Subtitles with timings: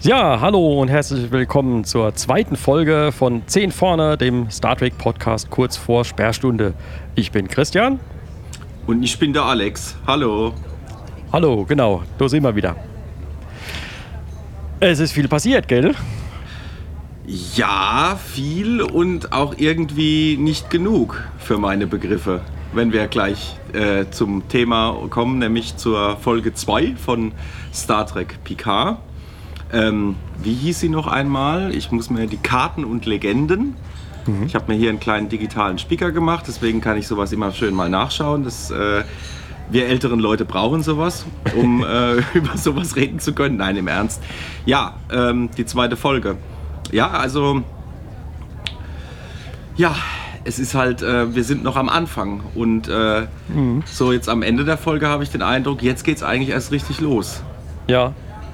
[0.00, 5.50] Ja, hallo und herzlich willkommen zur zweiten Folge von 10 vorne, dem Star Trek Podcast
[5.50, 6.74] kurz vor Sperrstunde.
[7.14, 8.00] Ich bin Christian.
[8.86, 9.96] Und ich bin der Alex.
[10.06, 10.54] Hallo.
[11.32, 12.76] Hallo, genau, da sind wir wieder.
[14.80, 15.94] Es ist viel passiert, gell?
[17.28, 22.40] Ja, viel und auch irgendwie nicht genug für meine Begriffe.
[22.72, 27.32] Wenn wir gleich äh, zum Thema kommen, nämlich zur Folge 2 von
[27.74, 28.98] Star Trek Picard.
[29.72, 31.74] Ähm, wie hieß sie noch einmal?
[31.74, 33.74] Ich muss mir die Karten und Legenden.
[34.44, 37.74] Ich habe mir hier einen kleinen digitalen Speaker gemacht, deswegen kann ich sowas immer schön
[37.74, 38.44] mal nachschauen.
[38.44, 39.02] Das, äh,
[39.70, 43.56] wir älteren Leute brauchen sowas, um äh, über sowas reden zu können.
[43.56, 44.22] Nein, im Ernst.
[44.64, 46.36] Ja, ähm, die zweite Folge.
[46.92, 47.62] Ja, also.
[49.76, 49.94] Ja,
[50.44, 52.40] es ist halt, äh, wir sind noch am Anfang.
[52.54, 53.26] Und äh,
[53.84, 56.70] so jetzt am Ende der Folge habe ich den Eindruck, jetzt geht es eigentlich erst
[56.72, 57.42] richtig los.
[57.88, 58.12] Ja.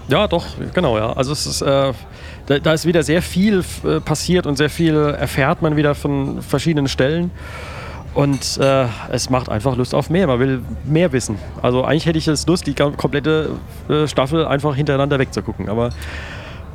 [0.08, 1.12] Ja, doch, genau, ja.
[1.12, 1.92] Also es ist, äh,
[2.46, 6.42] da, da ist wieder sehr viel äh, passiert und sehr viel erfährt man wieder von
[6.42, 7.30] verschiedenen Stellen.
[8.14, 10.26] Und äh, es macht einfach Lust auf mehr.
[10.26, 11.38] Man will mehr wissen.
[11.62, 13.50] Also eigentlich hätte ich jetzt Lust, die komplette
[13.88, 15.68] äh, Staffel einfach hintereinander wegzugucken.
[15.68, 15.90] Aber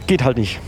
[0.08, 0.60] geht halt nicht.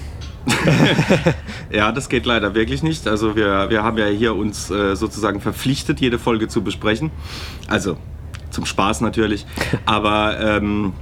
[1.71, 3.07] Ja, das geht leider wirklich nicht.
[3.07, 7.11] Also wir, wir haben ja hier uns äh, sozusagen verpflichtet, jede Folge zu besprechen.
[7.67, 7.97] Also
[8.49, 9.45] zum Spaß natürlich.
[9.85, 10.93] Aber ähm,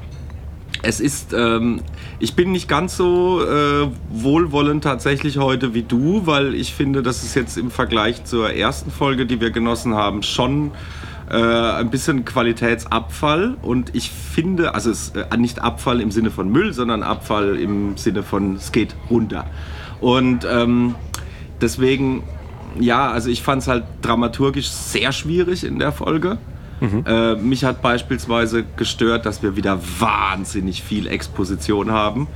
[0.83, 1.81] es ist, ähm,
[2.19, 7.23] ich bin nicht ganz so äh, wohlwollend tatsächlich heute wie du, weil ich finde, dass
[7.23, 10.71] es jetzt im Vergleich zur ersten Folge, die wir genossen haben, schon
[11.29, 16.49] äh, ein bisschen Qualitätsabfall und ich finde, also es, äh, nicht Abfall im Sinne von
[16.49, 19.45] Müll, sondern Abfall im Sinne von es geht runter.
[19.99, 20.95] Und ähm,
[21.61, 22.23] deswegen,
[22.79, 26.37] ja, also ich fand es halt dramaturgisch sehr schwierig in der Folge.
[27.05, 32.27] Äh, mich hat beispielsweise gestört, dass wir wieder wahnsinnig viel Exposition haben.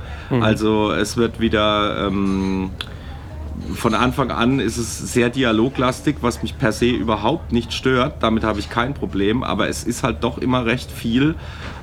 [0.42, 2.70] Also es wird wieder ähm,
[3.74, 8.22] von Anfang an ist es sehr dialoglastig, was mich per se überhaupt nicht stört.
[8.22, 9.42] Damit habe ich kein Problem.
[9.42, 11.34] Aber es ist halt doch immer recht viel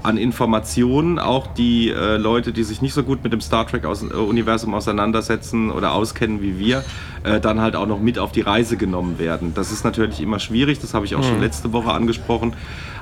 [0.03, 1.19] an Informationen.
[1.19, 5.94] Auch die äh, Leute, die sich nicht so gut mit dem Star Trek-Universum auseinandersetzen oder
[5.94, 6.84] auskennen wie wir,
[7.24, 9.53] äh, dann halt auch noch mit auf die Reise genommen werden.
[9.53, 10.79] Das ist natürlich immer schwierig.
[10.79, 12.53] Das habe ich auch schon letzte Woche angesprochen.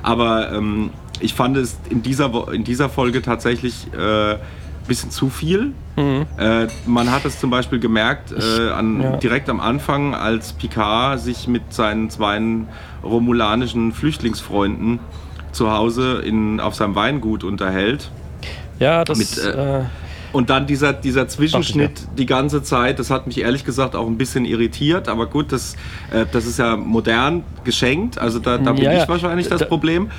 [0.02, 0.90] Aber ähm,
[1.20, 4.36] ich fand es in dieser, in dieser Folge tatsächlich äh,
[4.88, 5.72] bisschen zu viel.
[5.96, 9.16] Äh, man hat es zum Beispiel gemerkt äh, an, ja.
[9.18, 12.40] direkt am Anfang, als Picard sich mit seinen zwei
[13.02, 15.00] romulanischen Flüchtlingsfreunden
[15.52, 18.10] zu Hause in, auf seinem Weingut unterhält.
[18.78, 19.18] Ja, das.
[19.18, 19.84] Mit, äh, äh,
[20.32, 24.18] Und dann dieser, dieser Zwischenschnitt die ganze Zeit, das hat mich ehrlich gesagt auch ein
[24.18, 25.08] bisschen irritiert.
[25.08, 25.74] Aber gut, das,
[26.12, 28.18] äh, das ist ja modern geschenkt.
[28.18, 29.02] Also da, da bin Ja, ja.
[29.02, 30.10] ich wahrscheinlich das Da- Problem.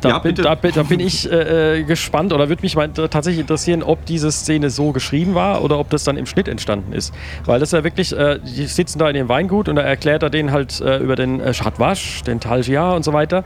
[0.00, 3.40] Da, Ja, bin, da, da bin ich äh, äh, gespannt oder würde mich mal tatsächlich
[3.40, 7.12] interessieren, ob diese Szene so geschrieben war oder ob das dann im Schnitt entstanden ist.
[7.44, 10.22] Weil das ist ja wirklich, äh, die sitzen da in dem Weingut und da erklärt
[10.22, 13.44] er denen halt äh, über den äh, Chatwasch, den Talgia und so weiter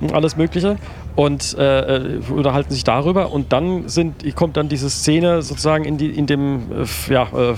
[0.00, 0.76] und alles Mögliche
[1.16, 3.32] und äh, äh, unterhalten sich darüber.
[3.32, 7.54] Und dann sind, kommt dann diese Szene sozusagen in, die, in dem, äh, ja, äh,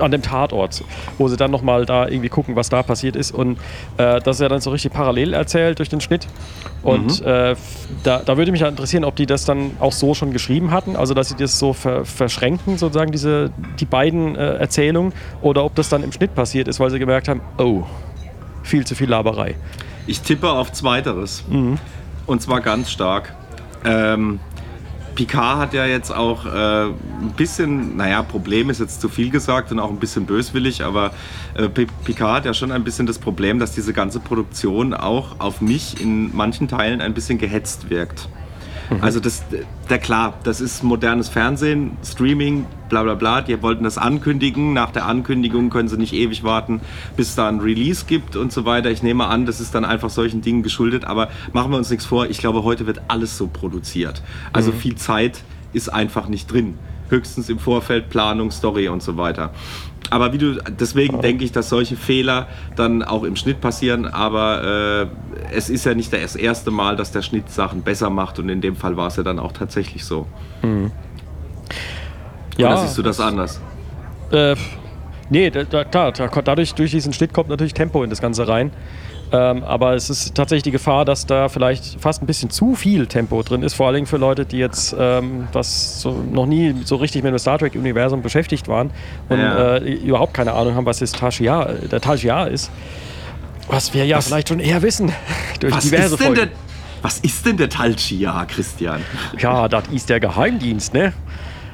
[0.00, 0.84] an dem Tatort,
[1.18, 3.32] wo sie dann nochmal da irgendwie gucken, was da passiert ist.
[3.32, 3.58] Und
[3.96, 6.28] äh, das ist ja dann so richtig parallel erzählt durch den Schnitt.
[6.82, 7.56] Und äh,
[8.04, 10.94] da, da würde mich ja interessieren, ob die das dann auch so schon geschrieben hatten,
[10.96, 15.12] also dass sie das so ver verschränken, sozusagen diese, die beiden äh, Erzählungen,
[15.42, 17.82] oder ob das dann im Schnitt passiert ist, weil sie gemerkt haben, oh,
[18.62, 19.56] viel zu viel Laberei.
[20.06, 21.44] Ich tippe auf Zweiteres.
[22.26, 23.34] Und zwar ganz stark.
[23.84, 24.40] Ähm,
[25.14, 29.72] Picard hat ja jetzt auch äh, ein bisschen, naja, Problem ist jetzt zu viel gesagt
[29.72, 31.12] und auch ein bisschen böswillig, aber
[31.54, 35.40] äh, Pi- Picard hat ja schon ein bisschen das Problem, dass diese ganze Produktion auch
[35.40, 38.28] auf mich in manchen Teilen ein bisschen gehetzt wirkt.
[39.00, 39.44] Also das,
[39.88, 43.40] der klar, das ist modernes Fernsehen, Streaming, bla bla bla.
[43.40, 44.72] Die wollten das ankündigen.
[44.72, 46.80] Nach der Ankündigung können sie nicht ewig warten,
[47.16, 48.90] bis da ein Release gibt und so weiter.
[48.90, 51.04] Ich nehme an, das ist dann einfach solchen Dingen geschuldet.
[51.04, 52.26] Aber machen wir uns nichts vor.
[52.26, 54.22] Ich glaube, heute wird alles so produziert.
[54.52, 56.74] Also viel Zeit ist einfach nicht drin.
[57.10, 59.50] Höchstens im Vorfeld Planung, Story und so weiter.
[60.10, 64.06] Aber wie du, deswegen denke ich, dass solche Fehler dann auch im Schnitt passieren.
[64.06, 65.08] Aber
[65.52, 68.38] äh, es ist ja nicht das erste Mal, dass der Schnitt Sachen besser macht.
[68.38, 70.26] Und in dem Fall war es ja dann auch tatsächlich so.
[72.58, 73.60] Oder siehst du das anders?
[74.32, 74.56] Äh,
[75.28, 78.48] nee, da, da, klar, da, dadurch, durch diesen Schnitt kommt natürlich Tempo in das Ganze
[78.48, 78.72] rein.
[79.32, 83.06] Ähm, aber es ist tatsächlich die Gefahr, dass da vielleicht fast ein bisschen zu viel
[83.06, 86.96] Tempo drin ist, vor allem für Leute, die jetzt ähm, was so, noch nie so
[86.96, 88.90] richtig mit dem Star Trek-Universum beschäftigt waren
[89.28, 89.76] und Ja.
[89.76, 92.70] äh, überhaupt keine Ahnung haben, was das Tashiar, der Tashiar ist.
[93.68, 95.12] Was wir ja Was- vielleicht schon eher wissen.
[95.60, 96.58] Durch Was diverse ist, denn der, Folgen.
[97.02, 99.00] was ist denn der Talchia, Christian?
[99.38, 101.12] Ja, das ist der Geheimdienst, ne?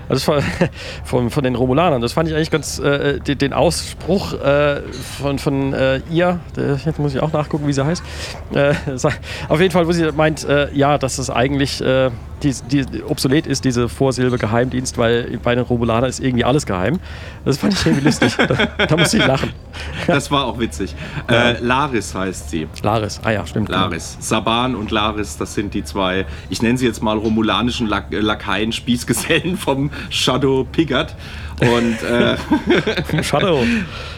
[0.09, 0.43] Also von,
[1.05, 2.01] von, von den Romulanern.
[2.01, 4.83] Das fand ich eigentlich ganz, äh, den, den Ausspruch äh,
[5.21, 6.41] von, von äh, ihr,
[6.85, 8.03] jetzt muss ich auch nachgucken, wie sie heißt.
[8.55, 8.75] Äh,
[9.49, 12.11] auf jeden Fall, wo sie meint, äh, ja, dass es eigentlich äh,
[12.43, 16.99] die, die, obsolet ist, diese Vorsilbe Geheimdienst, weil bei den Romulanern ist irgendwie alles geheim.
[17.45, 18.35] Das fand ich irgendwie lustig.
[18.37, 19.53] da, da muss ich lachen.
[20.07, 20.95] Das war auch witzig.
[21.29, 22.67] Äh, Laris heißt sie.
[22.83, 23.69] Laris, ah ja, stimmt.
[23.69, 24.17] Laris.
[24.21, 28.73] Saban und Laris, das sind die zwei, ich nenne sie jetzt mal romulanischen Lak Lakaien,
[28.73, 31.15] Spießgesellen vom Shadow Piggott.
[31.61, 32.37] Und äh,
[33.23, 33.65] Shadow.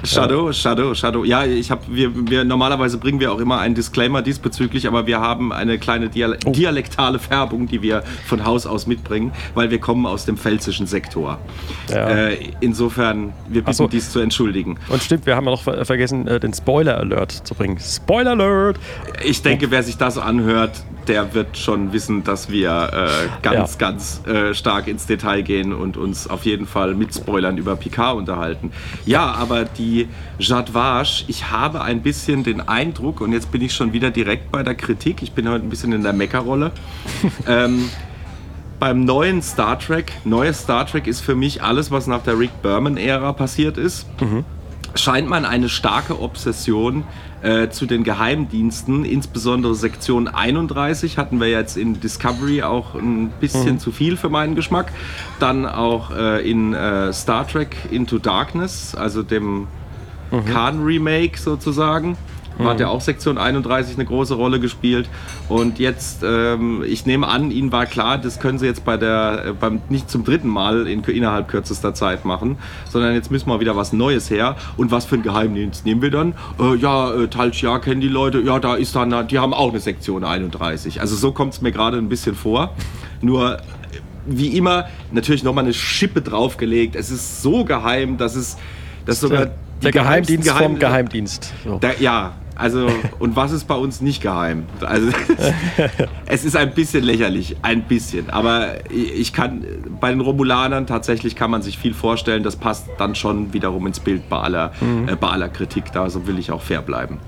[0.04, 1.24] Shadow, Shadow, Shadow.
[1.24, 5.20] Ja, ich habe, wir, wir normalerweise bringen wir auch immer einen Disclaimer diesbezüglich, aber wir
[5.20, 6.50] haben eine kleine Dial Oh.
[6.50, 11.38] dialektale Färbung, die wir von Haus aus mitbringen, weil wir kommen aus dem pfälzischen Sektor.
[11.90, 12.08] Ja.
[12.08, 13.86] Äh, insofern, wir bitten so.
[13.88, 14.78] dies zu entschuldigen.
[14.88, 17.78] Und stimmt, wir haben ja noch ver vergessen, äh, den Spoiler-Alert zu bringen.
[17.80, 18.78] Spoiler-Alert!
[19.24, 20.72] Ich denke, wer sich das anhört,
[21.08, 23.78] der wird schon wissen, dass wir äh, ganz, Ja.
[23.78, 28.16] ganz äh, stark ins Detail gehen und uns auf jeden Fall mit Spoilern über Picard
[28.16, 28.70] unterhalten.
[29.06, 30.08] Ja, aber die
[30.38, 34.52] Jade Vache, ich habe ein bisschen den Eindruck, und jetzt bin ich schon wieder direkt
[34.52, 36.72] bei der Kritik, ich bin heute ein bisschen in der Meckerrolle.
[37.48, 37.88] ähm,
[38.78, 42.62] beim neuen Star Trek, neues Star Trek ist für mich alles, was nach der Rick
[42.62, 44.06] Berman-Ära passiert ist
[44.94, 47.04] scheint man eine starke Obsession
[47.42, 53.78] äh, zu den Geheimdiensten, insbesondere Sektion 31 hatten wir jetzt in Discovery auch ein bisschen
[53.78, 54.92] zu viel für meinen Geschmack.
[55.38, 59.68] Dann auch äh, in äh, Star Trek Into Darkness, also dem
[60.30, 62.16] Khan-Remake sozusagen.
[62.58, 65.08] Hat ja auch Sektion 31 eine große Rolle gespielt.
[65.48, 69.44] Und jetzt, ähm, ich nehme an, Ihnen war klar, das können Sie jetzt bei der,
[69.46, 72.58] äh, beim, nicht zum dritten Mal in, innerhalb kürzester Zeit machen,
[72.90, 74.56] sondern jetzt müssen wir wieder was Neues her.
[74.76, 76.34] Und was für ein Geheimdienst nehmen wir dann?
[76.58, 78.40] Äh, ja, äh, Talchia kennen die Leute.
[78.40, 81.00] Ja, da ist dann, die haben auch eine Sektion 31.
[81.00, 82.74] Also so kommt es mir gerade ein bisschen vor.
[83.20, 83.58] Nur,
[84.26, 86.96] wie immer, natürlich nochmal eine Schippe draufgelegt.
[86.96, 88.56] Es ist so geheim, dass es,
[89.06, 89.54] dass sogar Der,
[89.84, 91.52] der Geheimdienst geheimsten vom Geheim- Geheimdienst.
[91.64, 91.78] So.
[91.80, 92.88] da, ja, also,
[93.20, 94.66] und was ist bei uns nicht geheim?
[94.84, 95.10] Also,
[96.26, 98.30] es ist ein bisschen lächerlich, ein bisschen.
[98.30, 99.64] Aber ich kann,
[100.00, 104.00] bei den Romulanern tatsächlich kann man sich viel vorstellen, das passt dann schon wiederum ins
[104.00, 104.72] Bild bei aller,
[105.06, 107.18] äh, bei aller Kritik da, so will ich auch fair bleiben.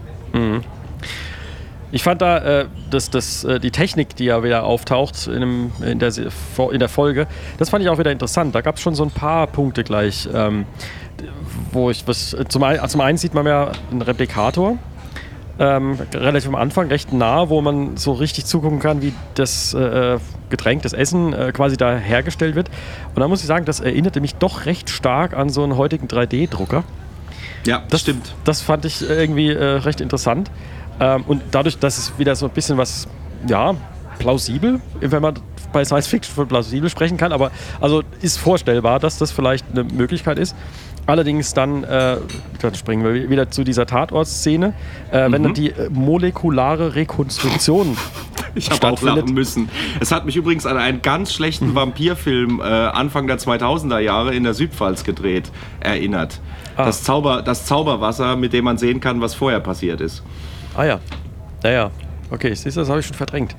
[1.92, 5.72] Ich fand da äh, das, das, äh, die Technik, die ja wieder auftaucht in, dem,
[5.84, 7.26] in, der, in der Folge,
[7.58, 8.54] das fand ich auch wieder interessant.
[8.54, 10.66] Da gab es schon so ein paar Punkte gleich, ähm,
[11.72, 12.36] wo ich was.
[12.48, 14.78] Zum, zum einen sieht man ja einen Replikator.
[15.62, 20.18] Ähm, relativ am Anfang, recht nah, wo man so richtig zugucken kann, wie das äh,
[20.48, 22.70] Getränk, das Essen äh, quasi da hergestellt wird.
[23.14, 26.06] Und da muss ich sagen, das erinnerte mich doch recht stark an so einen heutigen
[26.06, 26.82] 3D-Drucker.
[27.66, 28.34] Ja, Das stimmt.
[28.44, 30.50] Das fand ich irgendwie äh, recht interessant.
[30.98, 33.06] Ähm, und dadurch, dass es wieder so ein bisschen was,
[33.46, 33.74] ja,
[34.18, 35.34] plausibel, wenn man
[35.72, 39.84] bei Science Fiction von plausibel sprechen kann, aber also ist vorstellbar, dass das vielleicht eine
[39.84, 40.54] Möglichkeit ist.
[41.10, 42.18] Allerdings dann, äh,
[42.60, 44.74] dann springen wir wieder zu dieser Tatortszene,
[45.10, 47.96] äh, wenn dann die äh, molekulare Rekonstruktion
[48.54, 49.68] Ich habe auch lachen müssen.
[50.00, 54.44] Es hat mich übrigens an einen ganz schlechten Vampirfilm äh, Anfang der 2000er Jahre in
[54.44, 56.40] der Südpfalz gedreht erinnert.
[56.76, 56.84] Ah.
[56.84, 60.22] Das, Zauber, das Zauberwasser, mit dem man sehen kann, was vorher passiert ist.
[60.76, 61.00] Ah ja.
[61.62, 61.90] Naja.
[62.30, 63.56] Okay, siehst du, das habe ich schon verdrängt.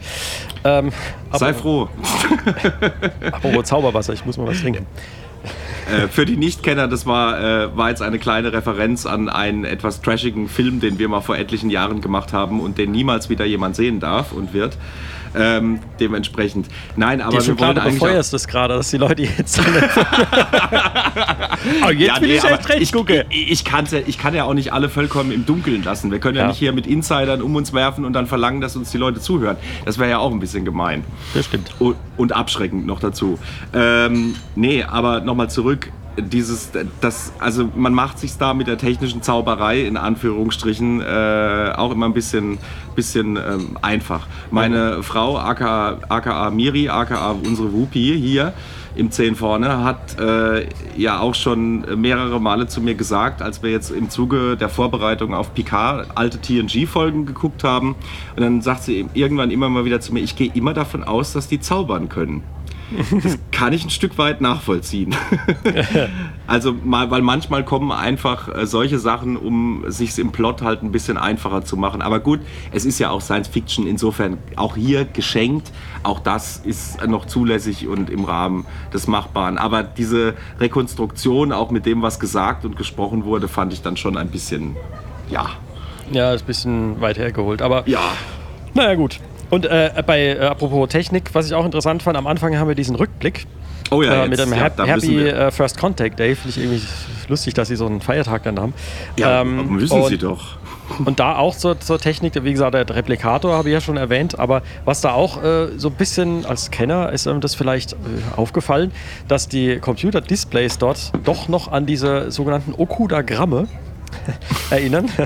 [0.63, 0.91] Ähm,
[1.33, 1.89] Sei froh.
[3.31, 4.85] Apropos Zauberwasser, ich muss mal was trinken.
[5.89, 10.01] Äh, für die Nichtkenner, das war, äh, war jetzt eine kleine Referenz an einen etwas
[10.01, 13.75] trashigen Film, den wir mal vor etlichen Jahren gemacht haben und den niemals wieder jemand
[13.75, 14.77] sehen darf und wird.
[15.35, 16.67] Ähm, dementsprechend.
[16.95, 17.93] Nein, aber Dir wir wollen eigentlich.
[17.95, 19.59] befeuerst es gerade, dass die Leute jetzt.
[21.85, 23.23] oh, jetzt Ja, will nee, ich erst recht ich, gucken.
[23.29, 26.11] ich, ich, kann's ja, ich kann ja auch nicht alle vollkommen im Dunkeln lassen.
[26.11, 26.47] Wir können ja, Ja.
[26.49, 29.57] nicht hier mit Insidern um uns werfen und dann verlangen, dass uns die Leute zuhören.
[29.85, 31.03] Das wäre ja auch ein bisschen gemein.
[31.33, 31.71] Das stimmt.
[31.79, 33.39] Und, und abschreckend noch dazu.
[33.73, 35.91] Ähm, nee, aber nochmal zurück.
[36.17, 41.91] Dieses, das, also man macht sich da mit der technischen Zauberei in Anführungsstrichen äh, auch
[41.91, 42.57] immer ein bisschen,
[42.95, 44.27] bisschen ähm, einfach.
[44.51, 48.53] Meine Frau, aka, aka Miri, aka unsere Wupi hier
[48.95, 53.71] im 10 vorne, hat äh, ja auch schon mehrere Male zu mir gesagt, als wir
[53.71, 57.95] jetzt im Zuge der Vorbereitung auf Picard alte TNG-Folgen geguckt haben.
[58.35, 61.33] Und dann sagt sie irgendwann immer mal wieder zu mir, ich gehe immer davon aus,
[61.33, 62.43] dass die zaubern können.
[63.23, 65.15] Das kann ich ein Stück weit nachvollziehen.
[66.47, 70.91] also mal, weil manchmal kommen einfach äh, solche Sachen, um sich im Plot halt ein
[70.91, 72.01] bisschen einfacher zu machen.
[72.01, 72.39] Aber gut,
[72.71, 75.71] es ist ja auch Science Fiction, insofern auch hier geschenkt.
[76.03, 79.57] Auch das ist noch zulässig und im Rahmen des Machbaren.
[79.57, 84.17] Aber diese Rekonstruktion, auch mit dem, was gesagt und gesprochen wurde, fand ich dann schon
[84.17, 84.75] ein bisschen,
[85.29, 85.51] ja,
[86.11, 87.61] Ja, ist ein bisschen weit hergeholt.
[87.61, 88.01] Aber Ja,
[88.73, 89.19] naja, gut.
[89.51, 92.75] Und äh, bei, äh, apropos Technik, was ich auch interessant fand, am Anfang haben wir
[92.75, 93.45] diesen Rückblick
[93.91, 96.33] Oh ja, äh, mit dem ja, Happy wir- äh, First Contact Day.
[96.35, 96.81] Finde ich irgendwie
[97.27, 98.73] lustig, dass sie so einen Feiertag dann haben.
[99.17, 100.57] ja Ähm, müssen und, sie doch.
[101.05, 104.39] Und da auch zur, zur Technik, wie gesagt, der Replikator habe ich ja schon erwähnt,
[104.39, 107.95] aber was da auch äh, so ein bisschen als Kenner ist einem das vielleicht äh,
[108.35, 108.91] aufgefallen,
[109.29, 113.67] dass die Computer-Displays dort doch noch an diese sogenannten Okudagramme
[114.69, 115.09] erinnern.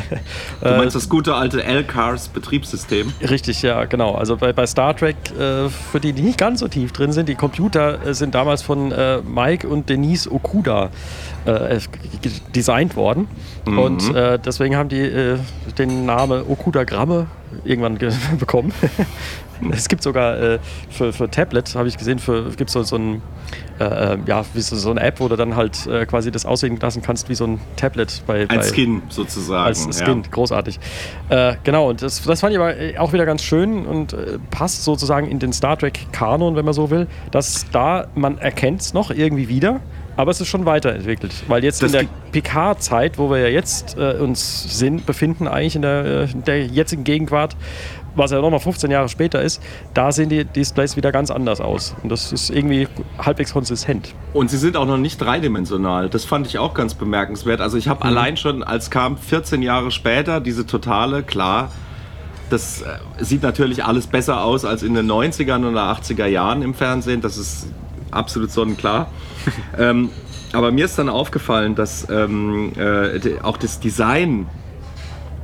[0.62, 3.12] Du meinst das gute alte L-Cars Betriebssystem?
[3.22, 4.15] Richtig, ja, genau.
[4.15, 7.30] Also bei, bei Star Trek, äh, für die, die nicht ganz so tief drin sind,
[7.30, 10.89] die Computer äh, sind damals von äh, Mike und Denise Okuda
[11.46, 11.80] äh,
[12.56, 13.27] designt worden.
[13.65, 15.38] Und äh, deswegen haben die
[15.77, 17.27] den Namen Okudagramme
[17.63, 18.74] irgendwann ge bekommen.
[19.71, 20.59] es gibt sogar äh,
[20.89, 22.19] für, für Tablet, habe ich gesehen,
[22.57, 23.21] gibt so, so ein
[23.79, 26.79] äh, äh, ja, so, so eine App, wo du dann halt äh, quasi das aussehen
[26.79, 29.65] lassen kannst wie so ein Tablet bei, bei Ein Skin sozusagen.
[29.65, 30.79] als Skin, großartig.
[31.29, 34.15] Äh, genau, und das, das fand ich aber äh, auch wieder ganz schön und
[34.50, 38.93] passt sozusagen in den Star Trek-Kanon, wenn man so will, dass da, man erkennt es
[38.93, 39.81] noch irgendwie wieder,
[40.17, 41.33] aber es ist schon weiterentwickelt.
[41.47, 45.75] Weil jetzt Das in der Picard-Zeit, wo wir ja jetzt äh, uns sind, befinden, eigentlich
[45.75, 47.55] in der, äh, in der jetzigen Gegenwart,
[48.15, 49.62] was ja nochmal 15 Jahre später ist,
[49.93, 51.95] da sehen die Displays wieder ganz anders aus.
[52.03, 54.13] Und das ist irgendwie halbwegs konsistent.
[54.34, 56.10] Und sie sind auch noch nicht dreidimensional.
[56.10, 57.62] Das fand ich auch ganz bemerkenswert.
[57.62, 58.10] Also ich habe Mhm.
[58.10, 61.72] allein schon, als kam 14 Jahre später, diese totale, klar,
[62.50, 66.74] das äh, sieht natürlich alles besser aus als in den 90ern oder 80er Jahren im
[66.74, 67.22] Fernsehen.
[67.22, 67.67] Das ist
[68.12, 69.07] absolut sonnenklar.
[69.77, 70.10] ähm,
[70.53, 74.48] aber mir ist dann aufgefallen, dass ähm, äh, auch das Design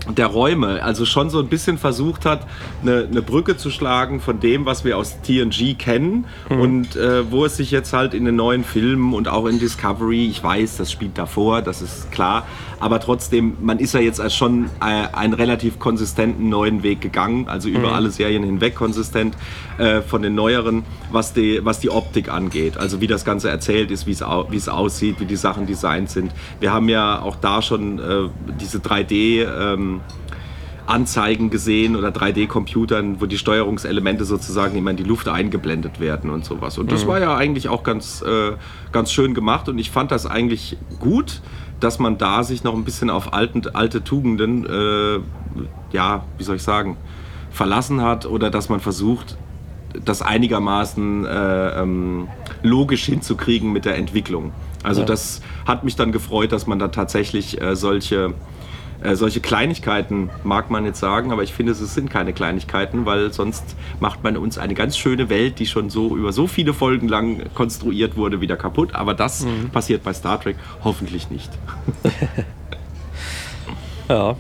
[0.10, 2.48] der Räume, also schon so ein bisschen versucht hat,
[2.81, 7.46] eine, eine Brücke zu schlagen von dem, was wir aus TNG kennen und äh, wo
[7.46, 10.91] es sich jetzt halt in den neuen Filmen und auch in Discovery, ich weiß, das
[10.91, 12.48] spielt davor, das ist klar,
[12.82, 17.70] aber trotzdem, man ist ja jetzt schon äh, einen relativ konsistenten neuen Weg gegangen, also
[17.70, 19.38] über alle Serien hinweg konsistent
[19.78, 23.92] äh, von den neueren, was die, was die Optik angeht, also wie das Ganze erzählt
[23.92, 26.34] ist, wie es au- es aussieht, wie die Sachen designt sind.
[26.60, 30.02] Wir haben ja auch da schon äh, diese 3D ähm,
[30.88, 36.44] Anzeigen gesehen oder 3D-Computern, wo die Steuerungselemente sozusagen immer in die Luft eingeblendet werden und
[36.44, 36.78] sowas.
[36.78, 38.54] Und das war ja eigentlich auch ganz, äh,
[38.92, 41.42] ganz schön gemacht und ich fand das eigentlich gut,
[41.82, 45.20] dass man da sich noch ein bisschen auf alten, alte Tugenden, äh,
[45.92, 46.96] ja, wie soll ich sagen,
[47.52, 49.38] verlassen hat oder dass man versucht,
[50.06, 52.30] das einigermaßen äh, ähm,
[52.64, 54.54] logisch hinzukriegen mit der Entwicklung.
[54.84, 55.08] Also Ja.
[55.08, 58.34] das hat mich dann gefreut, dass man da tatsächlich äh, solche,
[59.01, 63.34] äh, solche Kleinigkeiten, mag man jetzt sagen, aber ich finde, es sind keine Kleinigkeiten, weil
[63.34, 67.08] sonst macht man uns eine ganz schöne Welt, die schon so über so viele Folgen
[67.08, 68.96] lang konstruiert wurde, wieder kaputt.
[68.96, 71.51] Aber das passiert bei Star Trek hoffentlich nicht.
[74.12, 74.36] Ja.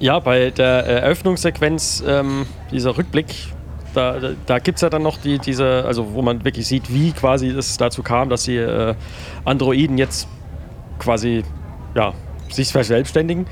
[0.00, 3.26] Ja, bei der Eröffnungssequenz, ähm, dieser Rückblick,
[3.92, 6.92] da, da, da gibt es ja dann noch die, diese, also wo man wirklich sieht,
[6.92, 8.94] wie quasi es dazu kam, dass die äh,
[9.44, 10.28] Androiden jetzt
[10.98, 11.44] quasi,
[11.94, 12.14] ja,
[12.52, 13.46] sich verselbstständigen.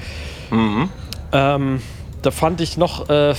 [1.33, 1.80] Ähm,
[2.23, 3.35] da fand ich noch äh,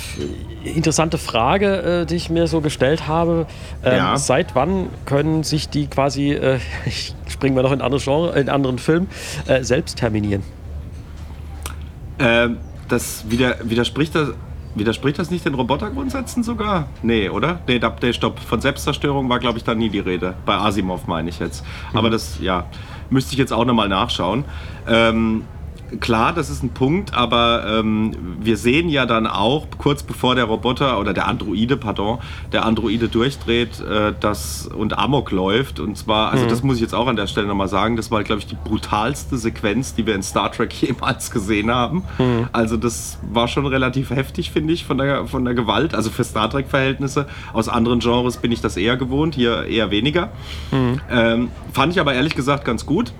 [0.64, 3.46] interessante Frage, äh, die ich mir so gestellt habe.
[3.84, 4.18] Ähm, Ja.
[4.18, 8.50] Seit wann können sich die quasi, äh, ich springen wir noch in andere Genre, in
[8.50, 9.08] anderen Film,
[9.48, 10.44] äh, selbst terminieren?
[12.20, 14.30] Ähm, das wieder, widerspricht das.
[14.76, 16.88] Widerspricht das nicht den Robotergrundsätzen sogar?
[17.04, 17.60] Nee, oder?
[17.68, 18.40] Nee, da, nee stopp.
[18.40, 20.36] Von Selbstzerstörung war, glaube ich, da nie die Rede.
[20.46, 21.66] Bei Asimov meine ich jetzt.
[21.94, 22.66] Aber das, ja,
[23.10, 24.46] müsste ich jetzt auch nochmal nachschauen.
[24.88, 25.44] Ähm,
[26.00, 30.46] klar, das ist ein Punkt, aber ähm, wir sehen ja dann auch, kurz bevor der
[30.46, 32.20] Roboter oder der Androide, pardon,
[32.52, 35.80] der Androide durchdreht äh, das, und Amok läuft.
[35.80, 38.24] Und zwar, also das muss ich jetzt auch an der Stelle nochmal sagen, das war,
[38.24, 42.04] glaube ich, die brutalste Sequenz, die wir in Star Trek jemals gesehen haben.
[42.52, 45.94] Also das war schon relativ heftig, finde ich, von der, von der Gewalt.
[45.94, 47.28] Also für Star Trek-Verhältnisse.
[47.54, 50.30] Aus anderen Genres bin ich das eher gewohnt, hier eher weniger.
[51.10, 53.14] Ähm, fand ich aber ehrlich gesagt ganz gut.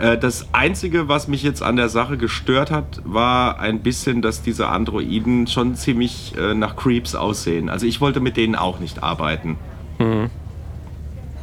[0.00, 4.42] Äh, das Einzige, was mich jetzt an der Sache gestört hat, war ein bisschen, dass
[4.42, 7.68] diese Androiden schon ziemlich äh, nach Creeps aussehen.
[7.68, 9.56] Also ich wollte mit denen auch nicht arbeiten.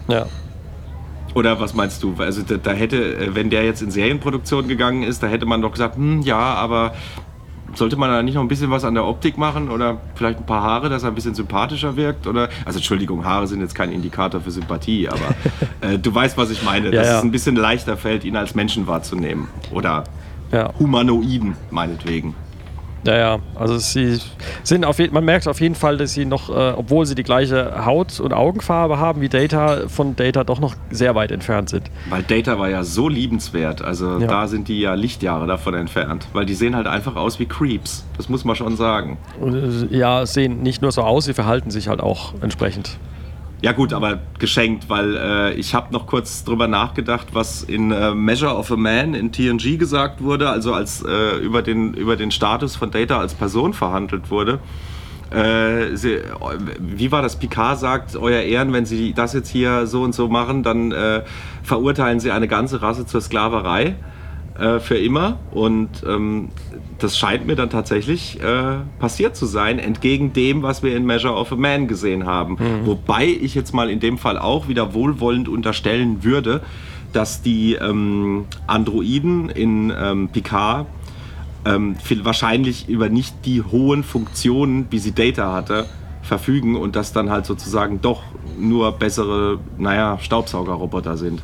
[0.08, 0.26] Ja.
[1.34, 2.16] Oder was meinst du?
[2.18, 5.62] Also da, da hätte, äh, wenn der jetzt in Serienproduktion gegangen ist, da hätte man
[5.62, 6.94] doch gesagt, hm, ja, aber
[7.76, 10.46] sollte man da nicht noch ein bisschen was an der Optik machen oder vielleicht ein
[10.46, 12.28] paar Haare, dass er ein bisschen sympathischer wirkt?
[12.28, 15.36] Oder also Entschuldigung, Haare sind jetzt kein Indikator für Sympathie, aber
[15.82, 17.18] äh, du weißt, was ich meine, Ja, dass ja.
[17.18, 20.04] es ein bisschen leichter fällt, ihn als Menschen wahrzunehmen oder
[20.52, 20.72] Ja.
[20.80, 22.36] Humanoiden meinetwegen.
[23.06, 24.20] Ja, ja, also sie
[24.64, 27.24] sind auf jeden, man merkt auf jeden Fall, dass sie noch, äh, obwohl sie die
[27.24, 31.84] gleiche Haut- und Augenfarbe haben wie Data, von Data doch noch sehr weit entfernt sind.
[32.10, 33.84] Weil Data war ja so liebenswert.
[33.84, 34.28] Also Ja.
[34.28, 36.28] da sind die ja Lichtjahre davon entfernt.
[36.34, 38.06] Weil die sehen halt einfach aus wie Creeps.
[38.18, 39.18] Das muss man schon sagen.
[39.44, 42.98] Äh, ja, sehen nicht nur so aus, sie verhalten sich halt auch entsprechend.
[43.62, 48.14] Ja gut, aber geschenkt, weil äh, ich habe noch kurz drüber nachgedacht, was in äh,
[48.14, 52.32] Measure of a Man in TNG gesagt wurde, also als äh, über, den, über den
[52.32, 54.60] Status von Data als Person verhandelt wurde.
[55.32, 56.20] Äh, sie,
[56.80, 57.38] wie war das?
[57.38, 61.24] Picard sagt, Euer Ehren, wenn Sie das jetzt hier so und so machen, dann äh,
[61.64, 63.96] verurteilen Sie eine ganze Rasse zur Sklaverei
[64.60, 65.40] äh, für immer.
[65.52, 66.50] Und ähm,
[67.00, 71.34] das scheint mir dann tatsächlich äh, passiert zu sein, entgegen dem, was wir in Measure
[71.34, 72.58] of a Man gesehen haben.
[72.86, 76.62] Wobei ich jetzt mal in dem Fall auch wieder wohlwollend unterstellen würde,
[77.12, 80.88] dass die ähm, Androiden in ähm, Picard
[81.66, 85.86] ähm, wahrscheinlich über nicht die hohen Funktionen, wie sie Data hatte,
[86.22, 88.24] verfügen und das dann halt sozusagen doch
[88.58, 91.42] nur bessere, naja, Staubsaugerroboter sind.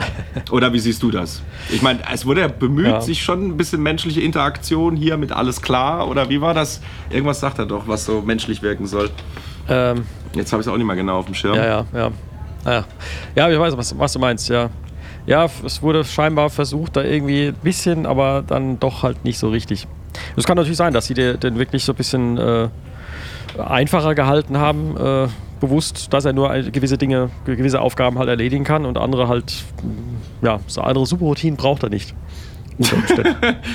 [0.50, 1.42] Oder wie siehst du das?
[1.70, 3.00] Ich meine, es wurde ja bemüht, Ja.
[3.00, 6.08] sich schon ein bisschen menschliche Interaktion hier mit alles klar.
[6.08, 6.80] Oder wie war das?
[7.10, 9.10] Irgendwas sagt er doch, was so menschlich wirken soll.
[9.68, 11.54] Ähm, Jetzt habe ich es auch nicht mehr genau auf dem Schirm.
[11.56, 12.10] ja, ja, ja.
[12.64, 12.84] Ja,
[13.34, 14.70] ja ich weiß, was, was du meinst, ja.
[15.26, 19.48] Ja, es wurde scheinbar versucht, da irgendwie ein bisschen, aber dann doch halt nicht so
[19.50, 19.86] richtig.
[20.36, 22.68] Es kann natürlich sein, dass sie de- den wirklich so ein bisschen äh,
[23.58, 25.28] einfacher gehalten haben, äh,
[25.60, 29.52] bewusst, dass er nur gewisse Dinge, ge- gewisse Aufgaben halt erledigen kann und andere halt,
[29.82, 32.14] mh, ja, so andere Superroutinen braucht er nicht.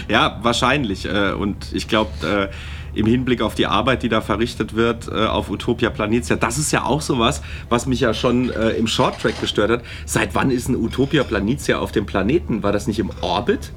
[0.07, 1.05] Ja, wahrscheinlich.
[1.05, 5.25] äh, Und ich glaube, äh, im Hinblick auf die Arbeit, die da verrichtet wird äh,
[5.25, 9.71] auf Utopia Planitia, das ist ja auch sowas, was mich ja schon im Shorttrack gestört
[9.71, 9.81] hat.
[10.05, 12.61] Seit wann ist ein Utopia Planitia auf dem Planeten?
[12.63, 13.71] War das nicht im Orbit?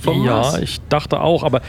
[0.00, 0.58] vom ja, Mars?
[0.58, 1.60] ich dachte auch, aber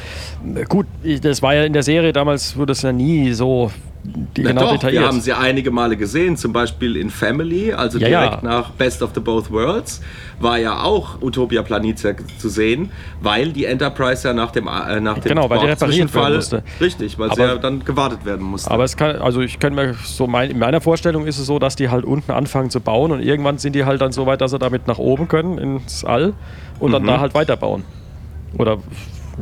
[0.67, 0.85] gut,
[1.23, 4.61] das war ja in der Serie damals, wurde es ja nie so die, Na genau
[4.61, 5.03] doch, detailliert.
[5.03, 8.49] wir haben sie einige Male gesehen, zum Beispiel in Family, also Ja, direkt ja.
[8.49, 10.01] nach Best of the Both Worlds,
[10.39, 12.91] war ja auch Utopia Planitia zu sehen,
[13.21, 16.63] weil die Enterprise ja nach dem, äh, nach dem Genau, weil die repariert werden musste.
[16.79, 18.71] Richtig, weil sie Aber- ja dann gewartet werden musste.
[18.71, 21.59] Aber es kann, also ich kann mir so mein, in meiner Vorstellung ist es so,
[21.59, 24.39] dass die halt unten anfangen zu bauen und irgendwann sind die halt dann so weit,
[24.39, 26.33] dass sie damit nach oben können ins All
[26.79, 26.93] und Mhm.
[26.93, 27.83] dann da halt weiterbauen.
[28.57, 28.77] Oder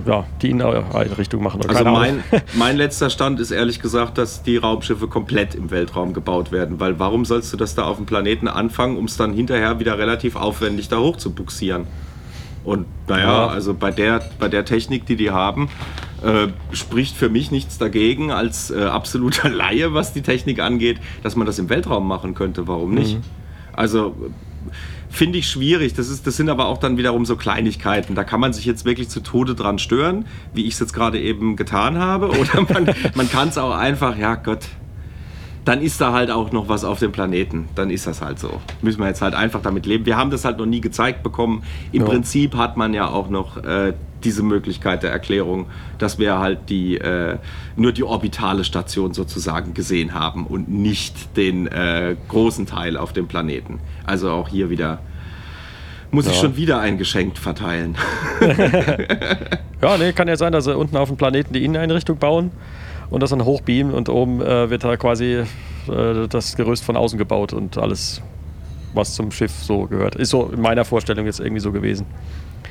[0.05, 1.59] ja, die Inneneinrichtung machen.
[1.61, 5.71] Oder Also keine mein, mein letzter Stand ist ehrlich gesagt, dass die Raumschiffe komplett im
[5.71, 6.79] Weltraum gebaut werden.
[6.79, 9.97] Weil warum sollst du das da auf dem Planeten anfangen, um es dann hinterher wieder
[9.97, 11.85] relativ aufwendig da hoch zu buxieren?
[12.63, 13.47] Und naja, Ja.
[13.47, 15.69] also bei der, bei der Technik, die die haben,
[16.21, 21.35] äh, spricht für mich nichts dagegen als äh, absoluter Laie, was die Technik angeht, dass
[21.37, 22.67] man das im Weltraum machen könnte.
[22.67, 23.19] Warum nicht?
[23.71, 24.15] Also
[25.09, 25.93] finde ich schwierig.
[25.93, 28.15] Das, ist, das sind aber auch dann wiederum so Kleinigkeiten.
[28.15, 31.19] Da kann man sich jetzt wirklich zu Tode dran stören, wie ich es jetzt gerade
[31.19, 32.29] eben getan habe.
[32.39, 34.67] Oder man, man kann es auch einfach, ja Gott,
[35.67, 37.67] dann ist da halt auch noch was auf dem Planeten.
[37.75, 38.61] Dann ist das halt so.
[38.81, 40.05] Müssen wir jetzt halt einfach damit leben.
[40.05, 41.63] Wir haben das halt noch nie gezeigt bekommen.
[41.91, 42.07] Im Ja.
[42.07, 45.67] Prinzip hat man ja auch noch äh, diese Möglichkeit der Erklärung,
[45.99, 47.37] dass wir halt die, äh,
[47.75, 53.27] nur die orbitale Station sozusagen gesehen haben und nicht den äh, großen Teil auf dem
[53.27, 53.79] Planeten.
[54.05, 54.99] Also auch hier wieder
[56.09, 56.39] muss ich Ja.
[56.41, 57.95] schon wieder ein Geschenk verteilen.
[59.81, 62.49] Ja, nee, kann ja sein, dass sie unten auf dem Planeten die Inneneinrichtung bauen
[63.09, 65.43] und das dann hochbeamen und oben äh, wird da quasi
[65.89, 68.21] äh, das Gerüst von außen gebaut und alles,
[68.93, 70.15] was zum Schiff so gehört.
[70.15, 72.05] Ist so in meiner Vorstellung jetzt irgendwie so gewesen.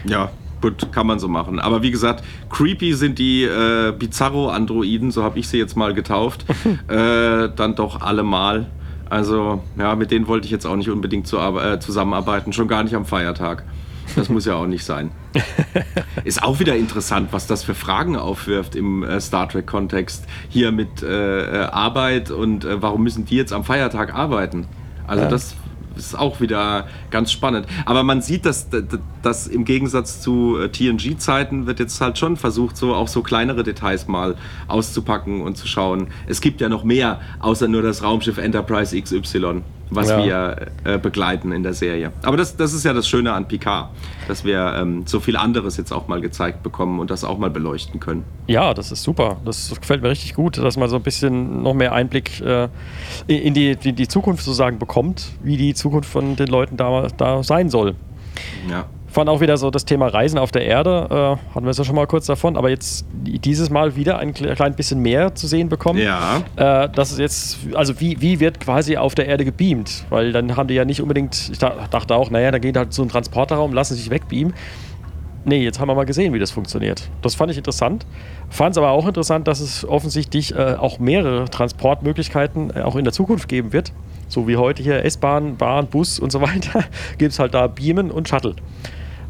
[0.04, 1.58] Ja, gut, kann man so machen.
[1.58, 6.44] Aber wie gesagt, creepy sind die äh, Bizarro-Androiden, so habe ich sie jetzt mal getauft,
[6.88, 8.66] äh, dann doch allemal.
[9.08, 12.94] Also, ja, mit denen wollte ich jetzt auch nicht unbedingt äh, zusammenarbeiten, schon gar nicht
[12.94, 13.64] am Feiertag.
[14.14, 15.10] Das muss ja auch nicht sein.
[16.24, 20.24] Ist auch wieder interessant, was das für Fragen aufwirft im äh, Star Trek-Kontext.
[20.48, 24.66] Hier mit äh, äh, Arbeit und äh, warum müssen die jetzt am Feiertag arbeiten?
[25.06, 25.28] Also Ja.
[25.28, 25.56] das
[25.96, 27.66] ist auch wieder ganz spannend.
[27.84, 28.68] Aber man sieht, dass,
[29.22, 33.62] dass im Gegensatz zu äh, TNG-Zeiten wird jetzt halt schon versucht, so auch so kleinere
[33.62, 34.36] Details mal
[34.68, 36.08] auszupacken und zu schauen.
[36.26, 40.24] Es gibt ja noch mehr, außer nur das Raumschiff Enterprise XY, was Ja.
[40.24, 42.12] wir äh, begleiten in der Serie.
[42.22, 43.90] Aber das, das ist ja das Schöne an Picard,
[44.26, 47.50] dass wir ähm, so viel anderes jetzt auch mal gezeigt bekommen und das auch mal
[47.50, 48.24] beleuchten können.
[48.48, 49.36] Ja, das ist super.
[49.44, 52.68] Das gefällt mir richtig gut, dass man so ein bisschen noch mehr Einblick äh,
[53.28, 57.42] in die, die, die Zukunft sozusagen bekommt, wie die Zukunft von den Leuten da, da
[57.42, 57.94] sein soll.
[58.70, 58.84] Ja.
[59.08, 61.84] Fand auch wieder so das Thema Reisen auf der Erde, äh, hatten wir es ja
[61.84, 65.46] schon mal kurz davon, aber jetzt dieses Mal wieder ein kle- klein bisschen mehr zu
[65.46, 66.00] sehen bekommen.
[66.00, 66.42] Ja.
[66.56, 70.04] Äh, das ist jetzt, also wie, wie wird quasi auf der Erde gebeamt?
[70.10, 72.92] Weil dann haben die ja nicht unbedingt, ich da- dachte auch, naja, da geht halt
[72.92, 74.52] so ein Transporterraum, lassen sich wegbeamen.
[75.46, 77.08] nee, jetzt haben wir mal gesehen, wie das funktioniert.
[77.22, 78.04] Das fand ich interessant.
[78.50, 83.04] Fand es aber auch interessant, dass es offensichtlich äh, auch mehrere Transportmöglichkeiten äh, auch in
[83.04, 83.92] der Zukunft geben wird.
[84.28, 86.84] So wie heute hier S-Bahn, Bahn, Bus und so weiter,
[87.18, 88.56] gibt es halt da Beamen und Shuttle.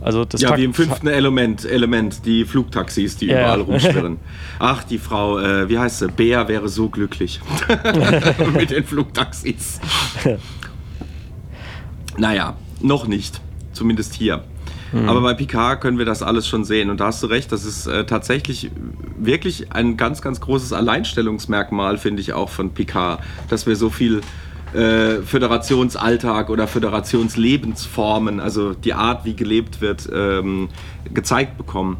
[0.00, 3.40] Also das Ja, Takt- wie im fünften Element, Element, die Flugtaxis, die Ja.
[3.40, 4.18] überall rumschwirren.
[4.58, 6.08] Ach, die Frau, äh, wie heißt sie?
[6.08, 7.40] Bea wäre so glücklich
[8.56, 9.80] mit den Flugtaxis.
[12.16, 13.40] naja, noch nicht.
[13.72, 14.44] Zumindest hier.
[15.06, 16.88] Aber bei Picard können wir das alles schon sehen.
[16.90, 18.70] Und da hast du recht, das ist äh, tatsächlich
[19.18, 24.20] wirklich ein ganz, ganz großes Alleinstellungsmerkmal, finde ich auch von Picard, dass wir so viel
[24.76, 30.68] äh, Föderationsalltag oder Föderationslebensformen, also die Art, wie gelebt wird, ähm,
[31.12, 31.96] gezeigt bekommen.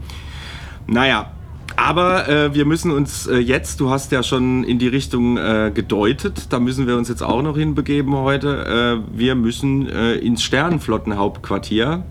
[0.86, 1.30] Naja,
[1.76, 5.70] aber äh, wir müssen uns äh, jetzt, du hast ja schon in die Richtung äh,
[5.74, 9.02] gedeutet, da müssen wir uns jetzt auch noch hinbegeben heute.
[9.04, 12.04] Äh, wir müssen äh, ins Sternenflottenhauptquartier.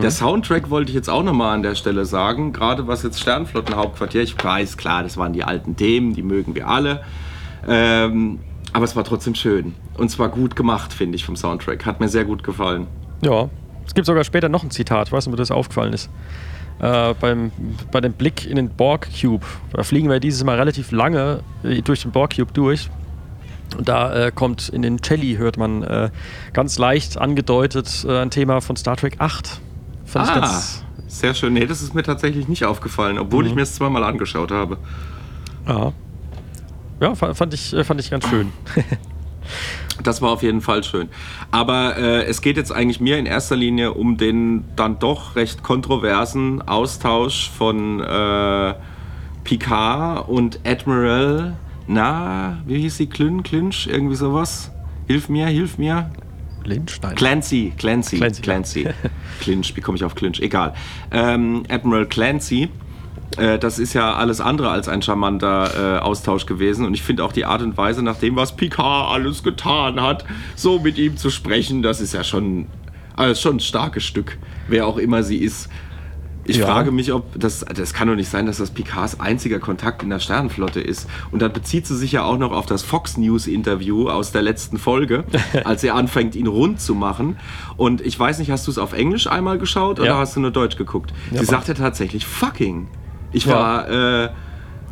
[0.00, 4.22] Der Soundtrack wollte ich jetzt auch nochmal an der Stelle sagen, gerade was jetzt Sternenflottenhauptquartier,
[4.22, 7.02] ich weiß, klar, das waren die alten Themen, die mögen wir alle.
[7.68, 8.38] Ähm,
[8.74, 9.74] aber es war trotzdem schön.
[9.96, 11.86] Und zwar gut gemacht, finde ich, vom Soundtrack.
[11.86, 12.86] Hat mir sehr gut gefallen.
[13.22, 13.48] Ja,
[13.86, 16.10] es gibt sogar später noch ein Zitat, ich weiß nicht, ob das aufgefallen ist.
[16.80, 17.52] Äh, beim,
[17.92, 19.46] bei dem Blick in den Borg Cube.
[19.72, 22.90] Da fliegen wir dieses Mal relativ lange äh, durch den Borg Cube durch.
[23.78, 26.10] Und da äh, kommt in den Celli, hört man äh,
[26.52, 29.60] ganz leicht angedeutet äh, ein Thema von Star Trek 8.
[30.04, 30.84] Fand ich Ah, ganz.
[31.06, 31.52] sehr schön.
[31.54, 34.76] Nee, das ist mir tatsächlich nicht aufgefallen, obwohl ich mir es zweimal angeschaut habe.
[35.66, 35.92] Ja,
[37.04, 38.52] ja fa- fand, ich, äh, fand ich ganz schön.
[40.02, 41.08] Das war auf jeden Fall schön.
[41.50, 45.62] Aber äh, es geht jetzt eigentlich mir in erster Linie um den dann doch recht
[45.62, 48.74] kontroversen Austausch von äh,
[49.44, 51.56] Picard und Admiral.
[51.86, 53.06] Na, wie hieß sie?
[53.06, 53.86] Klün, Clinch?
[53.86, 54.72] Irgendwie sowas?
[55.06, 56.10] Hilf mir, hilf mir.
[56.64, 56.98] Lynch?
[57.02, 57.14] Nein.
[57.14, 58.88] Clancy, Clancy, Clancy, Clancy.
[59.40, 60.40] Clinch, wie komme ich auf Clinch?
[60.40, 60.74] Egal.
[61.12, 62.70] Ähm, Admiral Clancy,
[63.36, 66.84] äh, das ist ja alles andere als ein charmanter äh, Austausch gewesen.
[66.86, 70.24] Und ich finde auch die Art und Weise, nach dem, was Picard alles getan hat,
[70.56, 72.66] so mit ihm zu sprechen, das ist ja schon,
[73.16, 75.68] also schon ein starkes Stück, wer auch immer sie ist.
[76.46, 76.66] Ich Ja.
[76.66, 80.10] frage mich, ob das, das kann doch nicht sein, dass das Picards einziger Kontakt in
[80.10, 81.08] der Sternenflotte ist.
[81.30, 84.42] Und dann bezieht sie sich ja auch noch auf das Fox News Interview aus der
[84.42, 85.24] letzten Folge,
[85.64, 87.38] als er anfängt, ihn rund zu machen.
[87.78, 90.18] Und ich weiß nicht, hast du es auf Englisch einmal geschaut oder Ja.
[90.18, 91.14] hast du nur Deutsch geguckt?
[91.30, 92.88] Ja, sie war- sagte tatsächlich fucking.
[93.34, 93.54] Ich Ja.
[93.54, 93.88] war,
[94.24, 94.28] äh,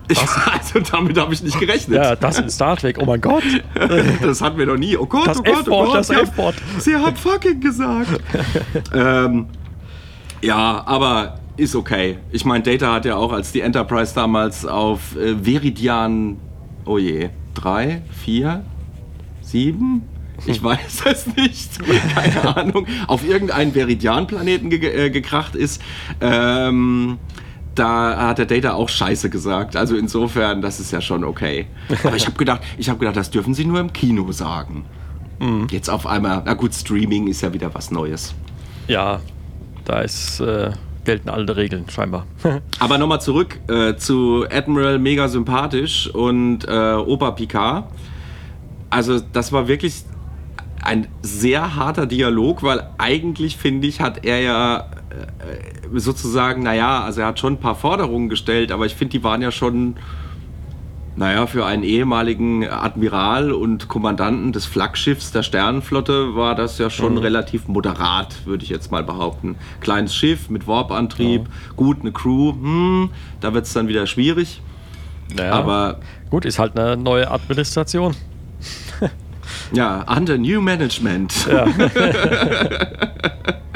[0.09, 1.97] ich war, also damit habe ich nicht gerechnet.
[1.97, 2.99] Ja, das in Star Trek.
[3.01, 3.45] Oh mein Gott.
[4.23, 4.97] Das hatten wir noch nie.
[4.97, 5.95] Oh Gott, Das oh Gott, oh Gott.
[5.95, 6.57] das sie haben- F-Wort.
[6.79, 8.21] Sie haben fucking gesagt.
[8.95, 9.47] ähm,
[10.43, 12.19] ja, aber ist okay.
[12.33, 16.39] Ich meine, Data hat ja auch, als die Enterprise damals auf äh, Veridian,
[16.85, 18.65] oh je, drei, vier,
[19.41, 20.03] sieben?
[20.47, 21.71] Ich weiß es nicht.
[22.15, 22.87] Keine Ahnung.
[23.07, 25.81] Auf irgendeinen Veridian-Planeten ge äh, gekracht ist.
[26.21, 27.19] Ähm,
[27.75, 29.77] da hat der Data auch Scheiße gesagt.
[29.77, 31.67] Also insofern, das ist ja schon okay.
[32.05, 34.85] Aber ich habe gedacht, ich habe gedacht, das dürfen sie nur im Kino sagen.
[35.71, 38.35] Jetzt auf einmal, na gut, Streaming ist ja wieder was Neues.
[38.87, 39.21] Ja,
[39.85, 40.71] da ist, äh,
[41.05, 42.27] gelten alte Regeln, scheinbar.
[42.79, 47.87] Aber nochmal zurück äh, zu Admiral mega sympathisch und äh, Opa Picard.
[48.91, 50.05] Also das war wirklich
[50.83, 54.87] ein sehr harter Dialog, weil eigentlich finde ich, hat er ja
[55.95, 59.43] sozusagen, naja, also er hat schon ein paar Forderungen gestellt, aber ich finde, die waren
[59.43, 59.97] ja schon,
[61.17, 67.19] naja, für einen ehemaligen Admiral und Kommandanten des Flaggschiffs der Sternenflotte war das ja schon
[67.19, 69.57] relativ moderat, würde ich jetzt mal behaupten.
[69.81, 71.47] Kleines Schiff mit Warp-Antrieb,
[71.77, 74.63] gut, eine Crew, hm, da wird es dann wieder schwierig.
[75.37, 75.99] Naja, Aber
[76.31, 78.15] gut, ist halt eine neue Administration.
[79.73, 81.47] ja, under new management.
[81.47, 81.67] Ja.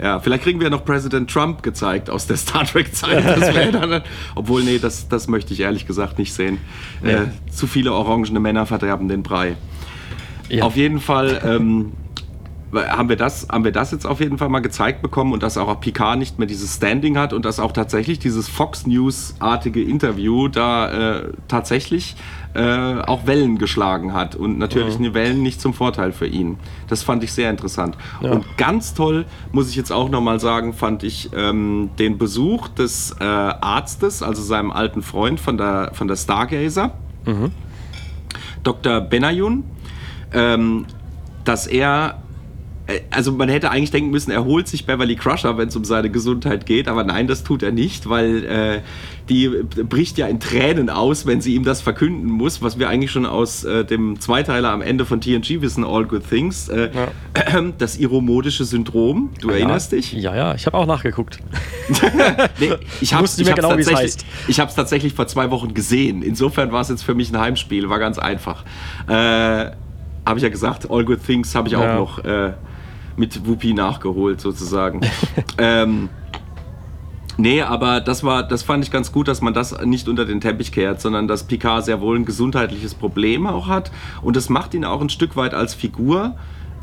[0.00, 3.74] Ja, vielleicht kriegen wir noch Präsident Trump gezeigt aus der Star Trek-Zeit.
[3.74, 4.02] Dann.
[4.34, 6.58] Obwohl, nee, das, das möchte ich ehrlich gesagt nicht sehen.
[7.02, 9.56] Äh, zu viele orangene Männer verderben den Brei.
[10.48, 10.64] Ja.
[10.64, 11.92] Auf jeden Fall ähm,
[12.72, 15.56] haben, wir das, haben wir das jetzt auf jeden Fall mal gezeigt bekommen und dass
[15.56, 20.48] auch Picard nicht mehr dieses Standing hat und dass auch tatsächlich dieses Fox News-artige Interview
[20.48, 22.16] da äh, tatsächlich
[22.54, 26.58] äh, auch Wellen geschlagen hat und natürlich eine Wellen nicht zum Vorteil für ihn.
[26.88, 27.96] Das fand ich sehr interessant.
[28.20, 28.32] Ja.
[28.32, 33.14] Und ganz toll, muss ich jetzt auch nochmal sagen, fand ich ähm, den Besuch des
[33.20, 36.92] äh, Arztes, also seinem alten Freund von der, von der Stargazer,
[38.62, 39.00] Dr.
[39.00, 39.64] Benayoun,
[40.32, 40.86] ähm,
[41.44, 42.22] dass er,
[43.10, 46.08] also man hätte eigentlich denken müssen, er holt sich Beverly Crusher, wenn es um seine
[46.10, 48.80] Gesundheit geht, aber nein, das tut er nicht, weil äh,
[49.28, 53.10] die bricht ja in Tränen aus, wenn sie ihm das verkünden muss, was wir eigentlich
[53.10, 56.68] schon aus äh, dem Zweiteiler am Ende von TNG wissen, All Good Things.
[56.68, 56.90] Äh,
[57.78, 59.96] Das iromodische Syndrom, du erinnerst ja.
[59.98, 60.12] dich?
[60.12, 61.38] Ja, ja, ich habe auch nachgeguckt.
[62.58, 64.24] Nee, ich habe genau, es tatsächlich, heißt.
[64.48, 66.22] ich hab's tatsächlich vor zwei Wochen gesehen.
[66.22, 68.64] Insofern war es jetzt für mich ein Heimspiel, war ganz einfach.
[69.08, 71.94] Äh, habe ich ja gesagt, All Good Things habe ich Ja.
[71.96, 72.52] auch noch äh,
[73.16, 75.00] mit Whoopi nachgeholt sozusagen.
[75.58, 76.08] ähm,
[77.36, 80.40] nee, aber das war, das fand ich ganz gut, dass man das nicht unter den
[80.40, 83.90] Teppich kehrt, sondern dass Picard sehr wohl ein gesundheitliches Problem auch hat
[84.22, 86.36] und das macht ihn auch ein Stück weit als Figur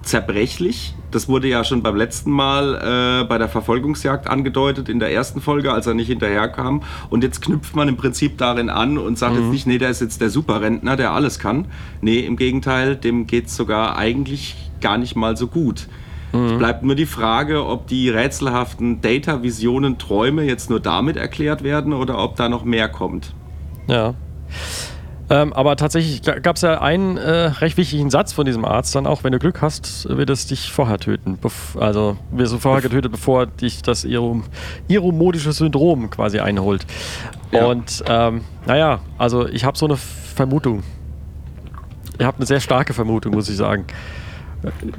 [0.04, 0.96] zerbrechlich.
[1.12, 5.41] Das wurde ja schon beim letzten Mal äh, bei der Verfolgungsjagd angedeutet, in der ersten
[5.41, 6.84] Folge, als er nicht hinterherkam.
[7.10, 10.02] Und jetzt knüpft man im Prinzip darin an und sagt jetzt nicht, nee, der ist
[10.02, 11.65] jetzt der Superrentner, der alles kann.
[12.02, 15.88] Nee, im Gegenteil, dem geht es sogar eigentlich gar nicht mal so gut.
[16.34, 21.63] Es bleibt nur die Frage, ob die rätselhaften Data, Visionen, Träume jetzt nur damit erklärt
[21.63, 23.34] werden oder ob da noch mehr kommt.
[23.88, 24.15] Ja.
[25.30, 29.08] Ähm, aber tatsächlich gab es ja einen äh, recht wichtigen Satz von diesem Arzt dann
[29.08, 31.38] auch, wenn du Glück hast, wird es dich vorher töten.
[31.38, 36.86] Bef also wirst du vorher getötet, bevor dich das iromodische Syndrom quasi einholt.
[37.52, 37.65] Ja.
[37.65, 40.84] Und ähm, naja, also ich habe so eine Vermutung.
[42.19, 43.86] Ich habe eine sehr starke Vermutung, muss ich sagen.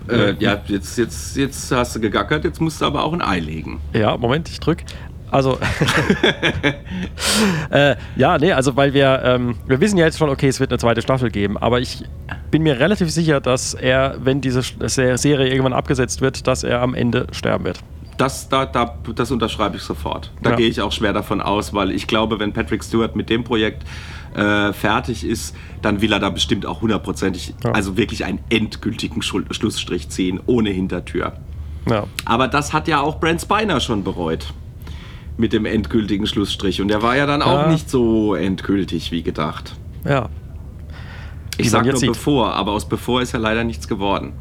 [0.09, 3.38] Äh, ja, jetzt, jetzt, jetzt hast du gegackert, jetzt musst du aber auch ein Ei
[3.38, 3.81] legen.
[3.92, 4.85] Ja, Moment, ich drück.
[5.31, 5.59] Also,
[7.70, 10.70] äh, ja, nee, also weil wir, ähm, wir wissen ja jetzt schon, okay, es wird
[10.70, 12.05] eine zweite Staffel geben, aber ich
[12.53, 16.94] bin mir relativ sicher, dass er, wenn diese Serie irgendwann abgesetzt wird, dass er am
[16.94, 17.81] Ende sterben wird.
[18.16, 20.31] Das, da, da, das unterschreibe ich sofort.
[20.42, 20.57] Da Ja.
[20.57, 23.83] gehe ich auch schwer davon aus, weil ich glaube, wenn Patrick Stewart mit dem Projekt
[24.35, 27.72] äh, fertig ist, dann will er da bestimmt auch hundertprozentig, Ja.
[27.72, 31.33] also wirklich einen endgültigen Schul Schlussstrich ziehen, ohne Hintertür.
[31.88, 32.05] Ja.
[32.24, 34.53] Aber das hat ja auch Brent Spiner schon bereut.
[35.37, 36.81] Mit dem endgültigen Schlussstrich.
[36.81, 39.74] Und der war ja dann auch nicht so endgültig wie gedacht.
[40.05, 40.29] Ja.
[41.59, 42.09] Ich Wie sag man nur sieht.
[42.12, 44.33] bevor, aber aus bevor ist ja leider nichts geworden.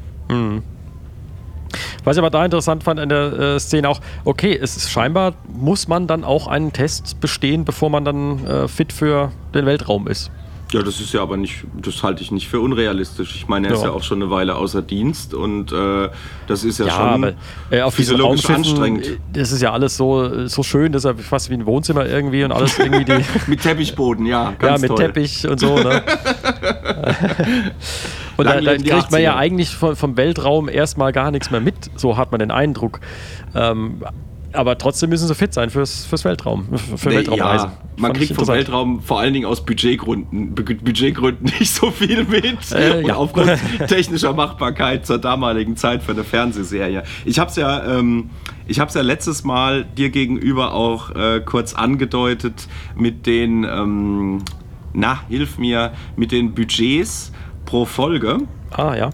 [2.04, 5.34] Was ich aber da interessant fand in der äh, Szene auch, okay, es ist scheinbar,
[5.48, 10.08] muss man dann auch einen Test bestehen, bevor man dann äh, fit für den Weltraum
[10.08, 10.32] ist.
[10.74, 13.36] Ja, das ist ja aber nicht, das halte ich nicht für unrealistisch.
[13.36, 13.88] Ich meine, er ist Ja.
[13.90, 16.10] ja auch schon eine Weile außer Dienst und äh,
[16.48, 17.34] das ist ja, Ja, schon aber
[17.70, 19.06] äh, auf physiologisch anstrengend.
[19.08, 22.06] äh, das ist ja alles so, so schön, das ist ja fast wie ein Wohnzimmer
[22.08, 24.98] irgendwie und alles irgendwie die, Mit Teppichboden, ja, ja, ganz mit toll.
[24.98, 25.78] Teppich und so.
[25.78, 26.02] Ne?
[28.38, 29.38] und da, da kriegt man ja 80er.
[29.38, 33.00] eigentlich vom, vom Weltraum erstmal gar nichts mehr mit, so hat man den Eindruck.
[33.56, 34.02] Ähm,
[34.54, 37.70] aber trotzdem müssen sie fit sein fürs, fürs Weltraum, für Nee, Weltraumreisen.
[37.70, 38.48] ja, man Fand kriegt vom.
[38.48, 42.72] Weltraum vor allen Dingen aus Budgetgründen, Bu- Budgetgründen nicht so viel mit.
[42.72, 43.16] Äh, und ja.
[43.16, 43.52] aufgrund
[43.88, 47.04] technischer Machbarkeit zur damaligen Zeit für eine Fernsehserie.
[47.26, 48.30] Ich habe es ja, ähm,
[48.68, 54.40] ich hab's ja letztes Mal dir gegenüber auch äh, kurz angedeutet mit den, ähm,
[54.94, 57.32] na, hilf mir, mit den Budgets
[57.66, 58.38] pro Folge.
[58.72, 59.10] Ah, ja.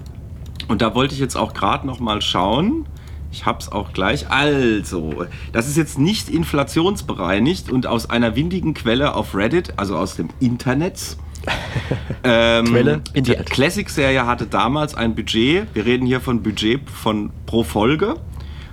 [0.68, 2.86] Und da wollte ich jetzt auch gerade noch mal schauen.
[3.32, 4.30] Ich hab's auch gleich.
[4.32, 10.16] Also, das ist jetzt nicht inflationsbereinigt und aus einer windigen Quelle auf Reddit, also aus
[10.16, 11.18] dem Internet.
[12.24, 13.50] ähm, Quelle, Die Internet.
[13.50, 18.16] Classic-Serie hatte damals ein Budget, wir reden hier von Budget von pro Folge,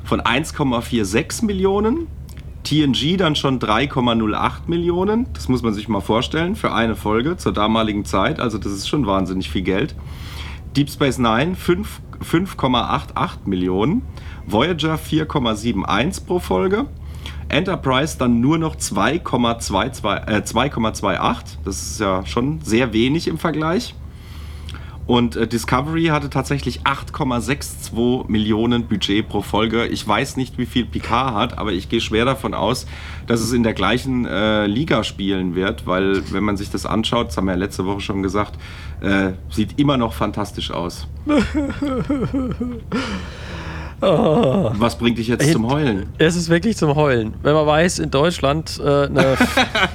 [0.05, 2.07] von 1,46 Millionen.
[2.65, 5.29] TNG dann schon 3,08 Millionen.
[5.35, 8.41] Das muss man sich mal vorstellen für eine Folge zur damaligen Zeit.
[8.41, 9.95] Also das ist schon wahnsinnig viel Geld.
[10.77, 14.03] Deep Space Nine 5 5,88 Millionen.
[14.47, 16.87] Voyager 4,71 pro Folge.
[17.49, 21.59] Enterprise dann nur noch 2,22 äh, 2,28.
[21.65, 23.95] Das ist ja schon sehr wenig im Vergleich.
[25.07, 29.87] Und äh, Discovery hatte tatsächlich 8,62 Millionen Budget pro Folge.
[29.87, 32.87] Ich weiß nicht, wie viel Picard hat, aber ich gehe schwer davon aus,
[33.29, 37.29] dass es in der gleichen äh, Liga spielen wird, weil wenn man sich das anschaut,
[37.29, 38.59] das haben wir ja letzte Woche schon gesagt,
[39.01, 41.07] äh, sieht immer noch fantastisch aus.
[44.01, 46.09] Was bringt dich jetzt zum Heulen?
[46.19, 47.35] Es ist wirklich zum Heulen.
[47.43, 49.09] Wenn man weiß, in Deutschland, äh,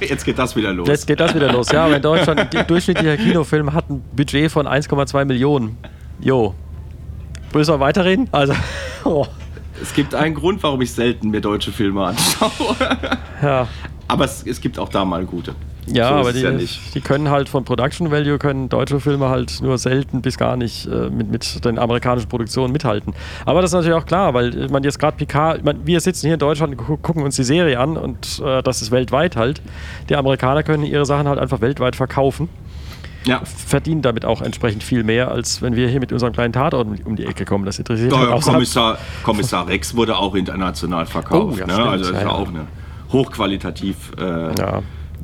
[0.00, 0.88] Jetzt geht das wieder los.
[0.88, 1.70] jetzt geht das wieder los.
[1.70, 5.76] Ja, aber in Deutschland, ein durchschnittlicher Kinofilm hat ein Budget von 1,2 Millionen.
[6.20, 6.54] Jo.
[7.52, 8.28] Willst du mal weiterreden?
[8.32, 8.54] Also,
[9.04, 9.26] oh,
[9.80, 12.76] Es gibt einen Grund, warum ich selten mir deutsche Filme anschaue.
[13.42, 13.68] ja.
[14.08, 15.54] Aber es, es gibt auch da mal gute.
[15.94, 19.60] Ja, So aber die, ja die können halt von Production Value, können deutsche Filme halt
[19.62, 23.14] nur selten bis gar nicht äh, mit, mit den amerikanischen Produktionen mithalten.
[23.46, 26.34] Aber das ist natürlich auch klar, weil man jetzt gerade Picard, mein, wir sitzen hier
[26.34, 29.60] in Deutschland, gu gucken uns die Serie an und äh, das ist weltweit halt.
[30.08, 32.48] Die Amerikaner können ihre Sachen halt einfach weltweit verkaufen,
[33.24, 33.42] Ja.
[33.44, 37.16] verdienen damit auch entsprechend viel mehr, als wenn wir hier mit unserem kleinen Tatort um,
[37.16, 37.64] die Ecke kommen.
[37.66, 41.56] Das interessiert halt Ja, außerhalb- Kommissar, Kommissar Rex wurde auch international verkauft.
[41.56, 41.72] Oh, ja, ne?
[41.72, 42.34] stimmt, Also das ist ja ja.
[42.34, 42.66] auch eine
[43.12, 44.54] hochqualitativ äh,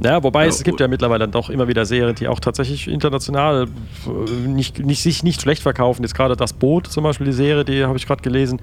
[0.03, 0.23] Ja.
[0.23, 3.67] Wobei es gibt ja mittlerweile dann doch immer wieder Serien, die auch tatsächlich international
[4.07, 6.03] äh, nicht, nicht, sich nicht schlecht verkaufen.
[6.03, 8.61] Jetzt gerade das Boot zum Beispiel, die Serie, die habe ich gerade gelesen,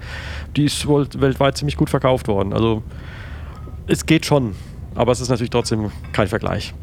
[0.56, 2.52] die ist wohl weltweit ziemlich gut verkauft worden.
[2.52, 2.82] Also
[3.86, 4.54] es geht schon,
[4.94, 6.74] aber es ist natürlich trotzdem kein Vergleich.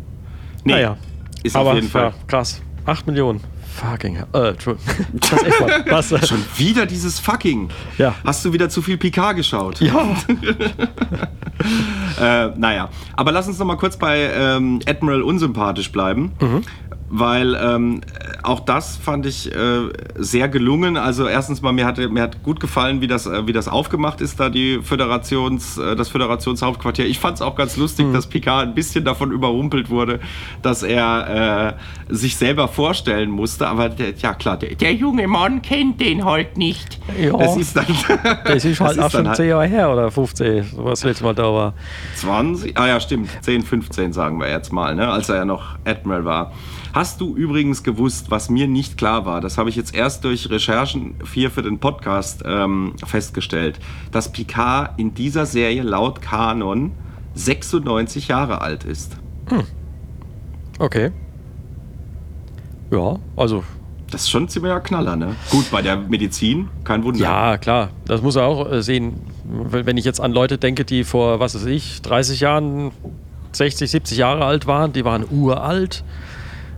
[0.63, 0.97] Nee, Naja.
[1.43, 2.03] ist aber auf jeden Fall.
[2.03, 2.61] Ja, krass.
[2.85, 3.41] 8 Millionen.
[3.73, 4.27] Fucking hell.
[4.33, 4.53] Äh.
[4.53, 5.85] Das echt mal.
[5.89, 6.09] Was?
[6.27, 7.69] Schon wieder dieses fucking.
[7.97, 8.15] Ja.
[8.23, 9.79] Hast du wieder zu viel Picard geschaut?
[9.79, 10.15] Ja.
[12.19, 16.33] Äh, naja, aber lass uns noch mal kurz bei ähm, Admiral unsympathisch bleiben.
[17.15, 18.01] Weil ähm,
[18.41, 19.81] auch das fand ich äh,
[20.15, 20.97] sehr gelungen.
[20.97, 24.19] Also erstens mal, mir hat, mir hat gut gefallen, wie das, äh, wie das aufgemacht
[24.19, 27.05] ist, da die Föderations, äh, das Föderationshauptquartier.
[27.05, 30.21] Ich fand es auch ganz lustig, dass Picard ein bisschen davon überrumpelt wurde,
[30.63, 31.77] dass er
[32.09, 33.67] äh, sich selber vorstellen musste.
[33.67, 36.99] Aber der, ja klar, der, der junge Mann kennt den halt nicht.
[37.21, 37.37] Ja.
[37.37, 37.85] Das ist dann,
[38.45, 41.35] Das ist halt das auch schon dann 10 Jahre her oder 15, was letztes Mal
[41.35, 41.73] da war.
[42.15, 42.75] 20?
[42.75, 43.29] Ah ja, stimmt.
[43.41, 45.07] 10, 15 sagen wir jetzt mal, ne?
[45.09, 46.51] als er ja noch Admiral war.
[46.93, 50.51] Hast du übrigens gewusst, was mir nicht klar war, das habe ich jetzt erst durch
[50.51, 53.79] Recherchen hier für den Podcast ähm, festgestellt,
[54.11, 56.91] dass Picard in dieser Serie laut Kanon
[57.33, 59.17] 96 Jahre alt ist.
[60.77, 61.09] Okay.
[62.91, 63.63] Ja, also
[64.11, 65.35] Das ist schon ein ziemlicher Knaller, ne?
[65.49, 67.19] Gut, bei der Medizin, kein Wunder.
[67.19, 67.89] Ja, klar.
[68.05, 69.15] Das muss er auch äh, sehen.
[69.45, 72.91] Wenn wenn ich jetzt an Leute denke, die vor, was weiß ich, 30 Jahren,
[73.51, 76.03] 60, 70 Jahre alt waren, die waren uralt.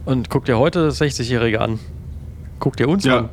[0.06, 1.80] Und guck dir heute 60-Jährige an.
[2.60, 3.18] Guck dir uns Ja.
[3.20, 3.30] an.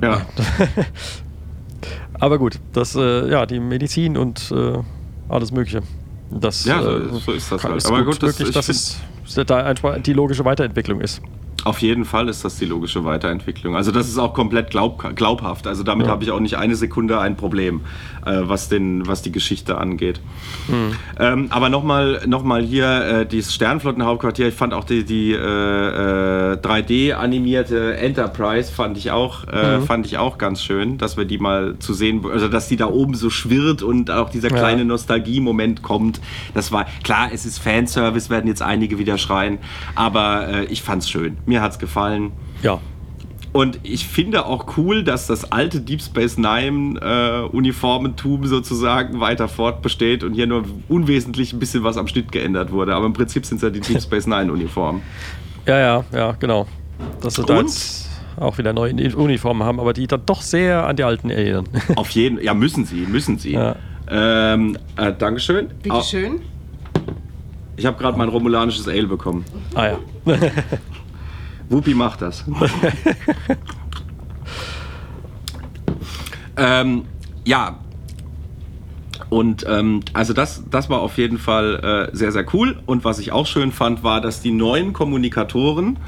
[0.00, 0.22] Ja.
[2.20, 4.78] Aber gut, das, äh, ja, die Medizin und äh,
[5.28, 5.82] alles Mögliche.
[6.30, 7.84] Das, Ja, so- äh, so ist das halt.
[7.86, 9.00] Aber gut, das- wirklich, ich dass es
[9.46, 11.20] da einfach die logische Weiterentwicklung ist.
[11.64, 13.76] Auf jeden Fall ist das die logische Weiterentwicklung.
[13.76, 15.66] Also das ist auch komplett glaub, glaubhaft.
[15.66, 16.12] Also damit Ja.
[16.12, 17.82] habe ich auch nicht eine Sekunde ein Problem,
[18.26, 20.20] äh, was, den, was die Geschichte angeht.
[21.18, 24.48] Ähm, aber nochmal noch mal hier äh, dieses Sternflottenhauptquartier.
[24.48, 30.18] Ich fand auch die, die äh, äh, 3D-animierte Enterprise fand ich auch äh, fand ich
[30.18, 33.30] auch ganz schön, dass wir die mal zu sehen, also dass die da oben so
[33.30, 34.56] schwirrt und auch dieser Ja.
[34.56, 36.20] kleine Nostalgie-Moment kommt.
[36.54, 39.58] Das war klar, es ist Fanservice, werden jetzt einige wieder schreien,
[39.94, 41.36] aber äh, ich fand's schön.
[41.52, 42.32] Mir hat's gefallen.
[42.62, 42.78] Ja.
[43.52, 49.48] Und ich finde auch cool, dass das alte Deep Space Nine äh, Uniformentum sozusagen weiter
[49.48, 52.94] fortbesteht und hier nur unwesentlich ein bisschen was am Schnitt geändert wurde.
[52.94, 55.02] Aber im Prinzip sind es ja die Deep Space Nine Uniformen.
[55.66, 56.66] Ja, ja, ja, genau.
[57.20, 57.66] Dass sie da Und?
[57.66, 58.08] jetzt
[58.40, 61.68] auch wieder neue Uniformen haben, aber die dann doch sehr an die alten erinnern.
[61.96, 63.52] Auf jeden ja, müssen sie, müssen sie.
[63.52, 63.76] Ja.
[64.08, 65.68] Ähm, äh, Dankeschön.
[65.82, 66.40] Bitte Au- schön.
[67.76, 69.44] Ich habe gerade mein romulanisches Ale bekommen.
[69.74, 69.98] ah ja.
[71.72, 72.44] Whoopi macht das.
[76.56, 77.04] ähm,
[77.44, 77.78] ja.
[79.30, 82.78] Und ähm, also das, das war auf jeden Fall äh, sehr, sehr cool.
[82.84, 85.98] Und was ich auch schön fand, war, dass die neuen Kommunikatoren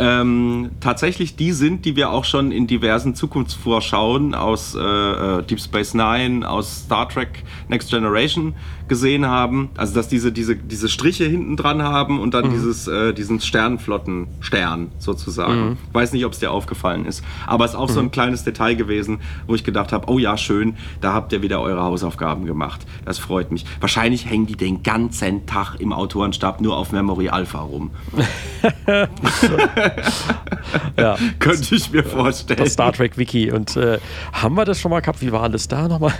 [0.00, 5.60] ähm, tatsächlich die sind, die wir auch schon in diversen Zukunftsvorschauen aus äh, äh, Deep
[5.60, 8.54] Space Nine, aus Star Trek Next Generation
[8.88, 9.68] gesehen haben.
[9.76, 14.90] Also dass diese, diese, diese Striche hinten dran haben und dann dieses, äh, diesen Sternflotten-Stern
[14.98, 15.76] sozusagen.
[15.92, 17.22] Weiß nicht, ob es dir aufgefallen ist.
[17.46, 20.38] Aber es ist auch so ein kleines Detail gewesen, wo ich gedacht habe, oh ja,
[20.38, 22.86] schön, da habt ihr wieder eure Hausaufgaben gemacht.
[23.04, 23.66] Das freut mich.
[23.80, 27.90] Wahrscheinlich hängen die den ganzen Tag im Autorenstab nur auf Memory Alpha rum.
[30.96, 31.16] ja.
[31.38, 32.58] Könnte ich mir vorstellen.
[32.58, 33.50] Das Star Trek Wiki.
[33.50, 33.98] Und äh,
[34.32, 35.20] haben wir das schon mal gehabt?
[35.20, 36.14] Wie war das da nochmal?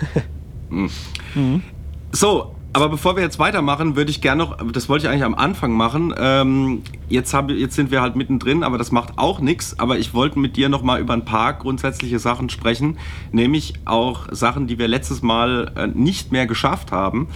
[2.13, 5.35] So, aber bevor wir jetzt weitermachen, würde ich gerne noch, das wollte ich eigentlich am
[5.35, 6.15] Anfang machen.
[6.17, 9.79] Ähm, jetzt, hab, jetzt sind wir halt mittendrin, aber das macht auch nichts.
[9.81, 12.99] Aber ich wollte mit dir noch mal über ein paar grundsätzliche Sachen sprechen,
[13.33, 17.29] nämlich auch Sachen, die wir letztes Mal äh, nicht mehr geschafft haben.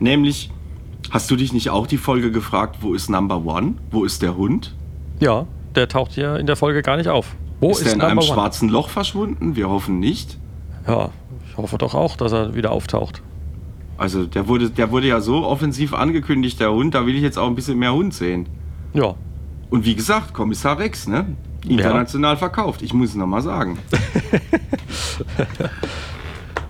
[0.00, 0.50] Nämlich,
[1.10, 3.74] hast du dich nicht auch die Folge gefragt, wo ist Number One?
[3.90, 4.74] Wo ist der Hund?
[5.20, 7.34] ja, der taucht hier in der Folge gar nicht auf.
[7.60, 9.56] Wo ist ist, er in einem schwarzen Loch verschwunden?
[9.56, 10.38] Wir hoffen nicht.
[10.86, 11.10] Ja,
[11.48, 13.22] ich hoffe doch auch, dass er wieder auftaucht.
[13.96, 17.36] Also der wurde, der wurde ja so offensiv angekündigt, der Hund, da will ich jetzt
[17.36, 18.48] auch ein bisschen mehr Hund sehen.
[18.94, 19.14] Ja.
[19.70, 21.36] Und wie gesagt, Kommissar Rex, ne?
[21.66, 23.78] International verkauft, ich muss es nochmal sagen.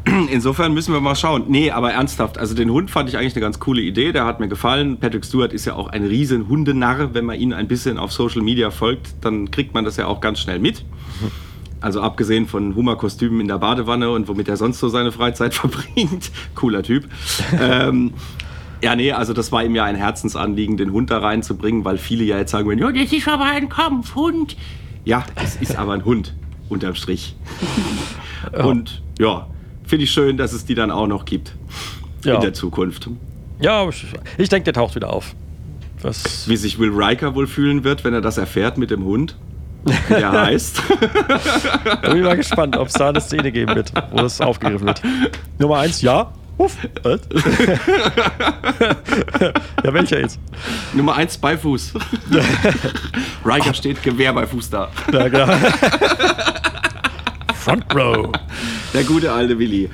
[0.31, 1.45] Insofern müssen wir mal schauen.
[1.49, 4.41] Nee, aber ernsthaft, also den Hund fand ich eigentlich eine ganz coole Idee, der hat
[4.41, 4.99] mir gefallen.
[4.99, 7.15] Patrick Stewart ist ja auch ein riesen Hundenarr.
[7.15, 10.21] Wenn man ihn ein bisschen auf Social Media folgt, dann kriegt man das ja auch
[10.21, 10.85] ganz schnell mit.
[11.81, 16.31] Also abgesehen von Hummerkostümen in der Badewanne und womit er sonst so seine Freizeit verbringt.
[16.55, 17.05] Cooler Typ.
[17.61, 18.13] ähm,
[18.83, 22.25] ja, nee, also das war ihm ja ein Herzensanliegen, den Hund da reinzubringen, weil viele
[22.25, 24.57] ja jetzt sagen würden, ja, das ist aber ein Kampfhund.
[25.05, 26.35] Ja, es ist aber ein Hund,
[26.69, 27.35] unterm Strich.
[28.53, 29.49] Und ja,
[29.89, 31.53] finde ich schön, dass es die dann auch noch gibt
[32.25, 32.37] Ja.
[32.37, 33.09] in der Zukunft.
[33.61, 33.89] Ja,
[34.37, 35.35] ich, denke, der taucht wieder auf.
[36.03, 36.49] Was?
[36.49, 39.35] Wie sich Will Riker wohl fühlen wird, wenn er das erfährt mit dem Hund.
[39.85, 40.81] Wie der heißt.
[42.03, 44.87] Da bin ich mal gespannt, ob es da eine Szene geben wird, wo das aufgegriffen
[44.87, 45.03] wird.
[45.59, 46.33] Nummer eins, ja.
[46.59, 46.77] Uff.
[47.05, 47.21] Was?
[49.85, 50.41] ja, welcher jetzt?
[50.93, 51.95] Nummer 1 bei Fuß.
[53.45, 54.89] Riker steht Gewehr bei Fuß da.
[55.13, 55.47] Ja, genau.
[57.69, 58.33] Front Row.
[58.95, 59.91] Der gute alte Willi.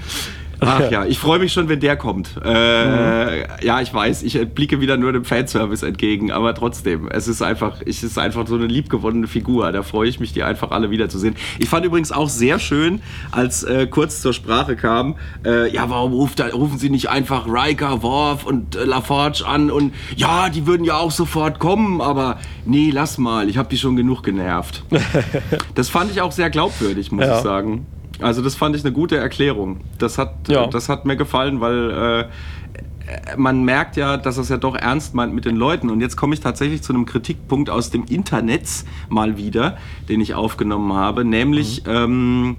[0.61, 2.30] Ach ja, ich freue mich schon, wenn der kommt.
[2.44, 7.42] Äh, Ja, ich weiß, ich blicke wieder nur dem Fanservice entgegen, aber trotzdem, es ist
[7.42, 9.70] einfach, es ist einfach so eine liebgewonnene Figur.
[9.72, 11.34] Da freue ich mich, die einfach alle wiederzusehen.
[11.59, 13.00] Ich fand übrigens auch sehr schön,
[13.30, 18.02] als äh, kurz zur Sprache kam, äh, ja, warum ruft, rufen Sie nicht einfach Riker,
[18.02, 22.90] Worf und äh, LaForge an und ja, die würden ja auch sofort kommen, aber nee,
[22.92, 24.82] lass mal, ich habe die schon genug genervt.
[25.74, 27.36] das fand ich auch sehr glaubwürdig, muss Ja.
[27.38, 27.86] ich sagen.
[28.20, 29.80] Also das fand ich eine gute Erklärung.
[29.98, 30.66] Das hat, Ja.
[30.66, 35.34] das hat mir gefallen, weil äh, man merkt ja, dass es ja doch ernst meint
[35.34, 35.90] mit den Leuten.
[35.90, 38.68] Und jetzt komme ich tatsächlich zu einem Kritikpunkt aus dem Internet
[39.08, 39.76] mal wieder,
[40.08, 41.24] den ich aufgenommen habe.
[41.24, 42.56] Nämlich, ähm,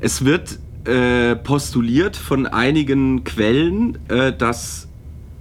[0.00, 4.88] es wird äh, postuliert von einigen Quellen, äh, dass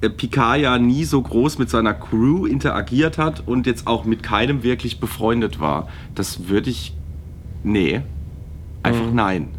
[0.01, 4.21] äh, Picard ja nie so groß mit seiner Crew interagiert hat und jetzt auch mit
[4.23, 5.87] keinem wirklich befreundet war.
[6.15, 6.93] Das würde ich.
[7.63, 8.01] Nee.
[8.83, 9.49] Einfach nein.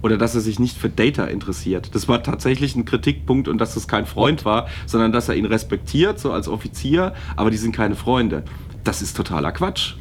[0.00, 1.94] Oder dass er sich nicht für Data interessiert.
[1.94, 5.44] Das war tatsächlich ein Kritikpunkt und dass das kein Freund war, sondern dass er ihn
[5.44, 8.44] respektiert, so als Offizier, aber die sind keine Freunde.
[8.84, 9.94] Das ist totaler Quatsch.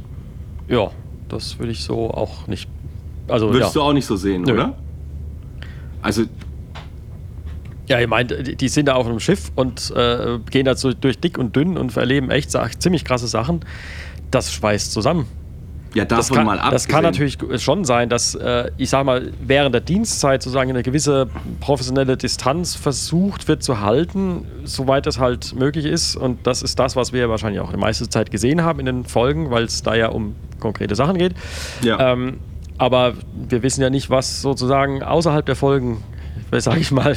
[0.67, 0.91] Ja,
[1.29, 2.69] das würde ich so auch nicht.
[3.27, 3.81] Also, Würdest ja.
[3.81, 4.53] du auch nicht so sehen, Nö.
[4.53, 4.77] oder?
[6.01, 6.23] Also,
[7.87, 11.19] Ja, ihr meint, die sind da auf einem Schiff und äh, gehen da so durch
[11.19, 13.61] dick und dünn und erleben echt ziemlich krasse Sachen.
[14.29, 15.25] Das schweißt zusammen.
[15.97, 16.71] Ja, davon Das kann, mal ab.
[16.71, 20.83] das kann natürlich schon sein, dass, äh, ich sag mal, während der Dienstzeit sozusagen eine
[20.83, 21.27] gewisse
[21.59, 26.15] professionelle Distanz versucht wird zu halten, soweit es halt möglich ist.
[26.15, 29.05] Und das ist das, was wir wahrscheinlich auch die meiste Zeit gesehen haben in den
[29.05, 31.33] Folgen, weil es da ja um konkrete Sachen geht.
[31.81, 32.13] Ja.
[32.13, 32.39] Ähm,
[32.77, 36.03] aber wir wissen ja nicht, was sozusagen außerhalb der Folgen,
[36.57, 37.15] sage ich mal,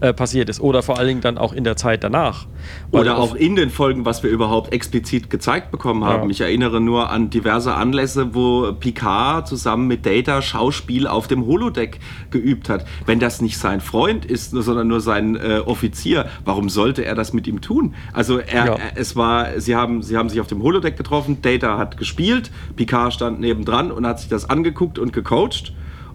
[0.00, 0.60] äh, passiert ist.
[0.60, 2.46] Oder vor allen Dingen dann auch in der Zeit danach.
[2.90, 6.24] Weil Oder auch in den Folgen, was wir überhaupt explizit gezeigt bekommen haben.
[6.24, 6.30] Ja.
[6.30, 11.98] Ich erinnere nur an diverse Anlässe, wo Picard zusammen mit Data Schauspiel auf dem Holodeck
[12.30, 12.84] geübt hat.
[13.06, 17.32] Wenn das nicht sein Freund ist, sondern nur sein äh, Offizier, warum sollte er das
[17.32, 17.94] mit ihm tun?
[18.12, 18.74] Also er, Ja.
[18.74, 22.50] er, es war, sie haben, sie haben sich auf dem Holodeck getroffen, Data hat gespielt,
[22.76, 25.72] Picard stand nebendran und hat sich das angeguckt und gecoacht.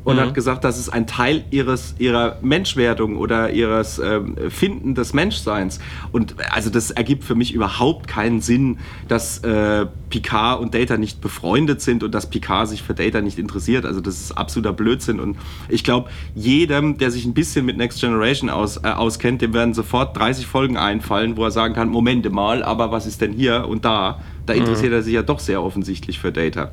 [0.07, 0.19] Und Mhm.
[0.21, 5.79] hat gesagt, das ist ein Teil ihres, ihrer Menschwerdung oder ihres ähm, Finden des Menschseins.
[6.13, 8.77] Und also das ergibt für mich überhaupt keinen Sinn,
[9.09, 13.37] dass äh, Picard und Data nicht befreundet sind und dass Picard sich für Data nicht
[13.37, 13.85] interessiert.
[13.85, 15.19] Also das ist absoluter Blödsinn.
[15.19, 15.35] Und
[15.67, 19.73] ich glaube, jedem, der sich ein bisschen mit Next Generation aus, äh, auskennt, dem werden
[19.73, 23.67] sofort 30 Folgen einfallen, wo er sagen kann, Momente mal, aber was ist denn hier
[23.67, 24.21] und da?
[24.45, 26.71] Da interessiert er sich ja doch sehr offensichtlich für Data.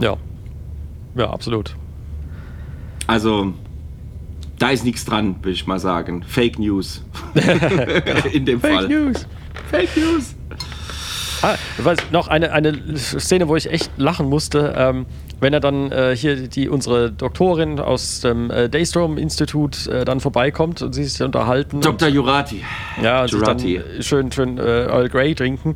[0.00, 0.16] Ja.
[1.14, 1.76] Ja, absolut.
[3.06, 3.52] Also,
[4.58, 6.24] da ist nichts dran, würde ich mal sagen.
[6.26, 7.02] Fake News.
[8.32, 8.88] In dem Fall.
[8.88, 9.26] News.
[9.70, 10.34] Fake News.
[11.42, 15.06] Ah, weiß, noch eine, eine Szene, wo ich echt lachen musste, ähm,
[15.40, 20.82] wenn er dann äh, hier die unsere Doktorin aus dem äh, Daystrom-Institut äh, dann vorbeikommt
[20.82, 21.80] und sie sich unterhalten.
[21.80, 22.06] Dr.
[22.06, 22.62] Jurati.
[23.02, 24.02] ja, und sich dann Jurati.
[24.02, 25.74] schön, schön äh, Earl Grey trinken,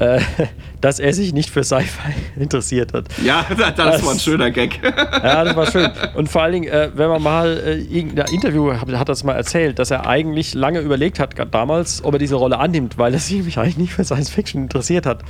[0.00, 0.20] äh,
[0.80, 3.04] dass er sich nicht für Sci-Fi interessiert hat.
[3.22, 4.80] Ja, das, das war ein schöner Gag.
[4.82, 5.90] Ja, das war schön.
[6.14, 9.34] Und vor allen Dingen, äh, wenn man mal äh, irgendein Interview hat, hat das mal
[9.34, 13.20] erzählt, dass er eigentlich lange überlegt hat, damals, ob er diese Rolle annimmt, weil er
[13.20, 15.22] sich nämlich eigentlich nicht für Science Fiction interessiert hat.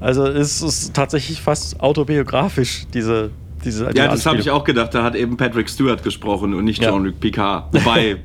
[0.00, 3.30] Also es ist tatsächlich fast autobiografisch, diese,
[3.64, 4.94] diese Ja, das habe ich auch gedacht.
[4.94, 6.90] Da hat eben Patrick Stewart gesprochen und nicht Ja.
[6.90, 7.72] Jean-Luc Picard.
[7.72, 8.16] Wobei,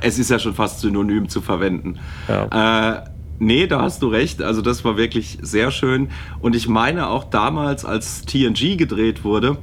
[0.00, 1.98] es ist ja schon fast synonym zu verwenden.
[2.28, 4.42] Äh, nee, da hast du recht.
[4.42, 6.10] Also das war wirklich sehr schön.
[6.40, 9.58] Und ich meine auch damals, als TNG gedreht wurde,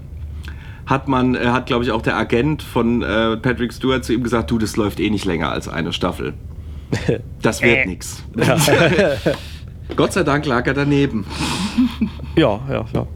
[0.85, 4.23] hat man, äh, hat glaube ich auch der Agent von äh, Patrick Stewart zu ihm
[4.23, 6.33] gesagt, du, das läuft eh nicht länger als eine Staffel.
[7.41, 8.23] Das wird nix.
[9.95, 11.25] Gott sei Dank lag er daneben.
[12.35, 13.07] Ja, ja, ja.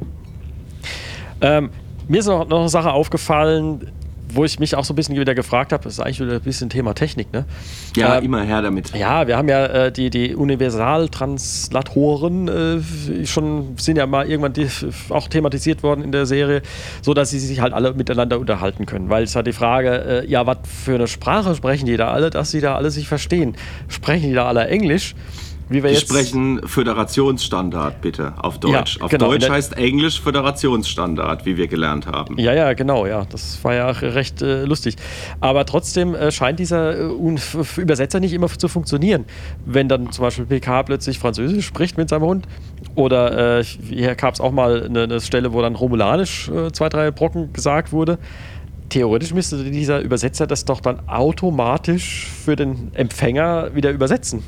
[1.41, 1.69] Ähm,
[2.07, 3.91] mir ist noch, noch eine Sache aufgefallen,
[4.35, 6.69] wo ich mich auch so ein bisschen wieder gefragt habe, ist eigentlich wieder ein bisschen
[6.69, 7.45] Thema Technik, ne?
[7.95, 8.95] Ja, Ähm, immer her damit.
[8.95, 14.67] Ja, wir haben ja äh, die, die Universaltranslatoren äh, schon, sind ja mal irgendwann die,
[15.09, 16.61] auch thematisiert worden in der Serie,
[17.01, 19.09] so dass sie sich halt alle miteinander unterhalten können.
[19.09, 22.29] Weil es halt die Frage, äh, ja, was für eine Sprache sprechen die da alle,
[22.29, 23.55] dass sie da alle sich verstehen?
[23.87, 25.15] Sprechen die da alle Englisch?
[25.69, 28.97] Wie wir jetzt sprechen Föderationsstandard, bitte, auf Deutsch.
[28.97, 29.31] Ja, auf genau.
[29.31, 32.37] Deutsch heißt Englisch Föderationsstandard, wie wir gelernt haben.
[32.37, 33.25] Ja, ja, genau, ja.
[33.29, 34.95] Das war ja recht äh, lustig.
[35.39, 37.37] Aber trotzdem äh, scheint dieser äh,
[37.77, 39.25] Übersetzer nicht immer zu funktionieren.
[39.65, 42.47] Wenn dann zum Beispiel PK plötzlich Französisch spricht mit seinem Hund.
[42.93, 46.89] Oder äh, hier gab es auch mal eine, eine Stelle, wo dann Romulanisch äh, zwei,
[46.89, 48.19] drei Brocken gesagt wurde.
[48.89, 54.43] Theoretisch müsste dieser Übersetzer das doch dann automatisch für den Empfänger wieder übersetzen.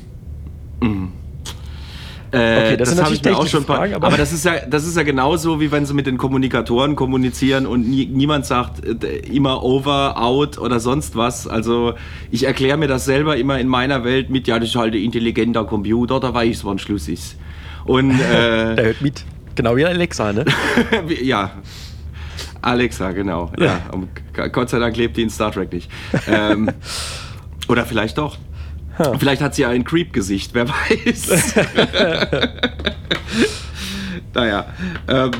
[0.80, 3.60] Äh, Okay, das das habe ich mir auch schon.
[3.62, 5.94] ein paar- Fragen, aber aber- das ist ja, das ist ja genauso wie wenn sie
[5.94, 11.46] mit den Kommunikatoren kommunizieren und nie, niemand sagt äh, immer over, out oder sonst was.
[11.48, 11.94] Also
[12.30, 15.00] ich erkläre mir das selber immer in meiner Welt mit, ja, das ist halt ein
[15.02, 17.36] intelligenter Computer, da weiß ich, wann Schluss ist.
[17.86, 19.24] Und Der äh, hört mit.
[19.54, 20.44] Genau wie Alexa, ne?
[21.22, 21.52] ja.
[22.60, 23.50] Alexa, genau.
[23.58, 24.08] Ja, um,
[24.52, 25.90] Gott sei Dank lebt die in Star Trek nicht.
[26.30, 26.68] Ähm,
[27.68, 28.36] oder vielleicht doch.
[29.18, 31.54] Vielleicht hat sie ja ein Creep-Gesicht, wer weiß.
[34.34, 34.66] naja,
[35.08, 35.30] ähm,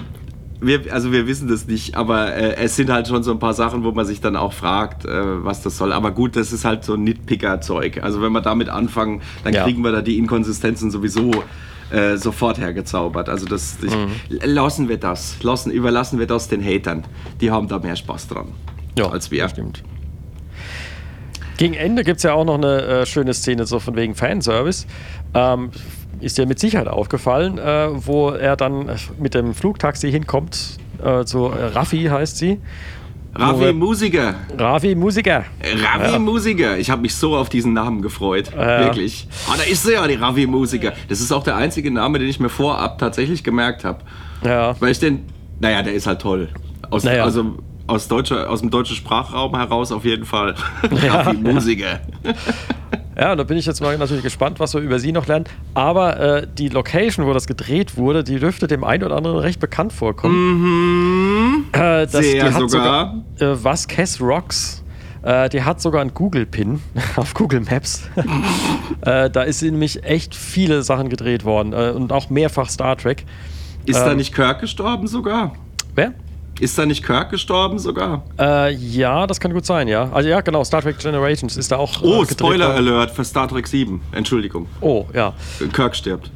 [0.60, 3.54] wir, also wir wissen das nicht, aber äh, es sind halt schon so ein paar
[3.54, 5.92] Sachen, wo man sich dann auch fragt, äh, was das soll.
[5.92, 8.02] Aber gut, das ist halt so ein Nitpicker-Zeug.
[8.02, 9.62] Also wenn wir damit anfangen, dann Ja.
[9.64, 11.30] kriegen wir da die Inkonsistenzen sowieso
[11.90, 13.28] äh, sofort hergezaubert.
[13.30, 14.10] Also das, ich, Mhm.
[14.44, 17.04] lassen wir das, lassen, überlassen wir das den Hatern.
[17.40, 18.48] Die haben da mehr Spaß dran
[19.10, 19.48] als wir.
[19.48, 19.84] stimmt.
[21.58, 24.86] Gegen Ende gibt es ja auch noch eine äh, schöne Szene, so von wegen Fanservice.
[25.34, 25.70] Ähm,
[26.20, 30.78] ist dir mit Sicherheit aufgefallen, äh, wo er dann mit dem Flugtaxi hinkommt.
[31.04, 32.58] Äh, zu äh, Raffi heißt sie.
[33.34, 34.34] Ravi Musiker.
[34.56, 35.44] Ravi Musiker.
[35.62, 36.78] Ravi Musiker.
[36.78, 38.50] Ich habe mich so auf diesen Namen gefreut.
[38.56, 38.84] Ja.
[38.84, 39.28] Wirklich.
[39.48, 40.92] Ah, da ist sie ja, die Ravi Musiker.
[41.08, 44.00] Das ist auch der einzige Name, den ich mir vorab tatsächlich gemerkt habe.
[44.44, 44.74] Ja.
[44.80, 45.24] Weil ich den,
[45.60, 46.48] naja, der ist halt toll.
[46.90, 47.24] Aus, Naja.
[47.24, 47.58] Also
[47.88, 50.54] aus, deutscher, aus dem deutschen Sprachraum heraus auf jeden Fall.
[50.90, 52.00] Ravi Musiker.
[53.16, 55.46] Ja, da bin ich jetzt mal natürlich gespannt, was wir über sie noch lernen.
[55.74, 59.58] Aber äh, die Location, wo das gedreht wurde, die dürfte dem einen oder anderen recht
[59.58, 61.64] bekannt vorkommen.
[61.72, 62.68] Äh, das, Sehr sogar.
[62.68, 64.84] sogar äh, Vasquez Rocks.
[65.22, 66.80] Äh, die hat sogar einen Google-Pin
[67.16, 68.08] auf Google Maps.
[69.00, 73.24] äh, da ist nämlich echt viele Sachen gedreht worden äh, und auch mehrfach Star Trek.
[73.84, 74.18] Ist da Ähm.
[74.18, 75.54] nicht Kirk gestorben sogar?
[75.96, 76.12] Wer?
[76.60, 78.22] Ist da nicht Kirk gestorben sogar?
[78.38, 80.10] Äh, ja, das kann gut sein, ja.
[80.12, 82.02] Also ja, genau, Star Trek Generations ist da auch.
[82.02, 82.70] Oh, äh, Spoiler.
[82.70, 84.00] Alert für Star Trek 7.
[84.12, 84.66] Entschuldigung.
[84.80, 85.34] Oh, ja.
[85.72, 86.30] Kirk stirbt.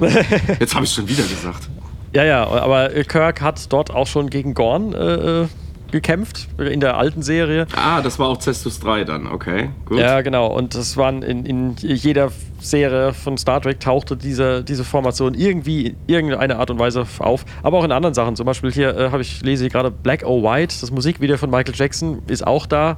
[0.60, 1.68] Jetzt habe ich schon wieder gesagt.
[2.14, 5.48] Ja, ja, aber äh, Kirk hat dort auch schon gegen Gorn äh, äh,
[5.92, 7.66] gekämpft, in der alten Serie.
[7.76, 9.70] Ah, das war auch Cestus 3 dann, okay.
[9.84, 9.98] Gut.
[10.00, 10.46] Ja, genau.
[10.48, 15.88] Und das waren in, in jeder Serie von Star Trek tauchte diese, diese Formation irgendwie
[15.88, 17.44] in irgendeiner Art und Weise auf.
[17.62, 18.34] Aber auch in anderen Sachen.
[18.36, 21.50] Zum Beispiel hier äh, habe ich lese ich gerade Black or White, das Musikvideo von
[21.50, 22.96] Michael Jackson ist auch da.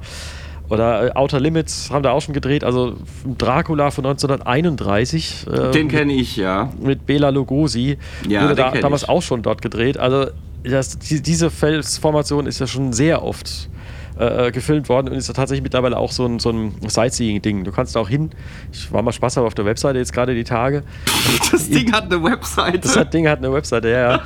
[0.69, 2.63] Oder äh, Outer Limits haben da auch schon gedreht.
[2.63, 2.95] Also
[3.37, 5.45] Dracula von 1931.
[5.51, 6.69] äh, Den kenne ich, ja.
[6.79, 9.09] mit Bela Lugosi Ja, wurde da, damals ich.
[9.09, 9.97] auch schon dort gedreht.
[9.97, 10.27] Also
[10.69, 13.69] das, die, diese Felsformation ist ja schon sehr oft
[14.17, 17.63] äh, gefilmt worden und ist ja tatsächlich mittlerweile auch so ein, so ein Sightseeing-Ding.
[17.63, 18.31] Du kannst da auch hin.
[18.71, 20.83] Ich war mal Spaß auf der Webseite jetzt gerade die Tage.
[21.51, 22.79] Das Ding hat eine Webseite.
[22.79, 24.21] Das hat, Ding hat eine Webseite, ja, ja.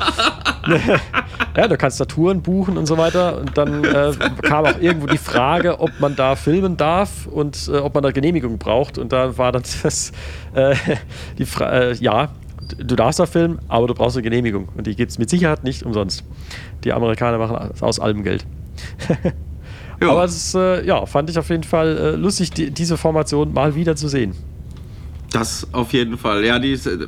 [1.58, 3.40] ja, du kannst da Touren buchen und so weiter.
[3.40, 7.78] Und dann äh, kam auch irgendwo die Frage, ob man da filmen darf und äh,
[7.78, 8.98] ob man da Genehmigung braucht.
[8.98, 10.12] Und da war dann das,
[10.54, 10.76] äh,
[11.38, 11.96] die Frage, äh,
[12.78, 14.70] du darfst da filmen, aber du brauchst eine Genehmigung.
[14.76, 16.24] Und die gibt es mit Sicherheit nicht umsonst.
[16.84, 18.46] Die Amerikaner machen aus allem Geld.
[20.02, 20.12] Ja.
[20.12, 23.76] Aber das äh, ja, fand ich auf jeden Fall äh, lustig, die, diese Formation mal
[23.76, 24.34] wieder zu sehen.
[25.32, 26.46] Das auf jeden Fall.
[26.46, 27.08] Ja, die ist, äh,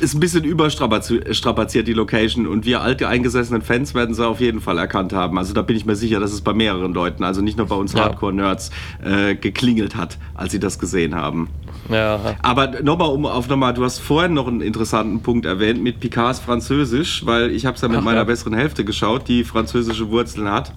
[0.00, 2.46] ist ein bisschen überstrapaziert, die Location.
[2.46, 5.38] Und wir alte eingesessenen Fans werden sie auf jeden Fall erkannt haben.
[5.38, 7.76] Also da bin ich mir sicher, dass es bei mehreren Leuten, also nicht nur bei
[7.76, 8.00] uns Ja.
[8.00, 8.70] Hardcore-Nerds,
[9.04, 11.48] äh, geklingelt hat, als sie das gesehen haben.
[11.90, 16.00] Ja, Aber nochmal, um auf nochmal, du hast vorhin noch einen interessanten Punkt erwähnt mit
[16.00, 18.24] Picards Französisch, weil ich habe es ja mit Ach, meiner ja.
[18.24, 20.72] besseren Hälfte geschaut, die französische Wurzeln hat.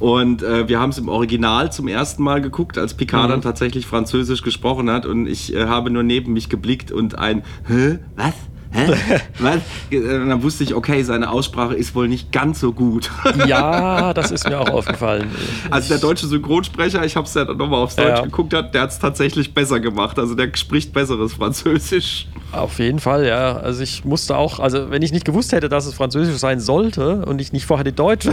[0.00, 3.30] Und äh, wir haben es im Original zum ersten Mal geguckt, als Picard Mhm.
[3.30, 5.06] dann tatsächlich Französisch gesprochen hat.
[5.06, 7.98] Und ich äh, habe nur neben mich geblickt und ein Hä?
[8.16, 8.34] Was?
[8.74, 8.92] Hä?
[9.38, 9.56] Was?
[9.90, 13.10] Äh, Und dann wusste ich, okay, seine Aussprache ist wohl nicht ganz so gut.
[13.46, 15.30] ja, das ist mir auch aufgefallen.
[15.70, 18.22] Also der deutsche Synchronsprecher, ich habe es ja nochmal aufs Deutsch Ja.
[18.22, 20.18] geguckt, hat, der hat es tatsächlich besser gemacht.
[20.18, 22.26] Also der spricht besseres Französisch.
[22.52, 23.56] Auf jeden Fall, ja.
[23.56, 27.24] Also ich musste auch, also wenn ich nicht gewusst hätte, dass es Französisch sein sollte
[27.26, 28.32] und ich nicht vorher die Deutsche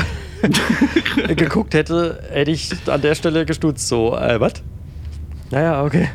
[1.35, 3.87] geguckt hätte, hätte ich an der Stelle gestutzt.
[3.87, 4.53] So, äh, was?
[5.49, 6.09] Naja, okay.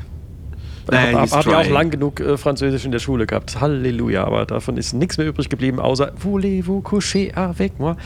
[0.91, 3.61] Naja, Hab, he's hab ja auch lang genug äh, Französisch in der Schule gehabt.
[3.61, 4.25] Halleluja.
[4.25, 7.97] Aber davon ist nichts mehr übrig geblieben, außer Voulez-vous coucher avec moi?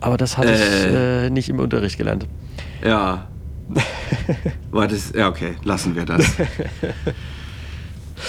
[0.00, 1.26] Aber das hatte ich Äh.
[1.26, 2.26] äh, nicht im Unterricht gelernt.
[2.84, 3.28] Ja.
[4.72, 6.24] War das, ja, okay, lassen wir das.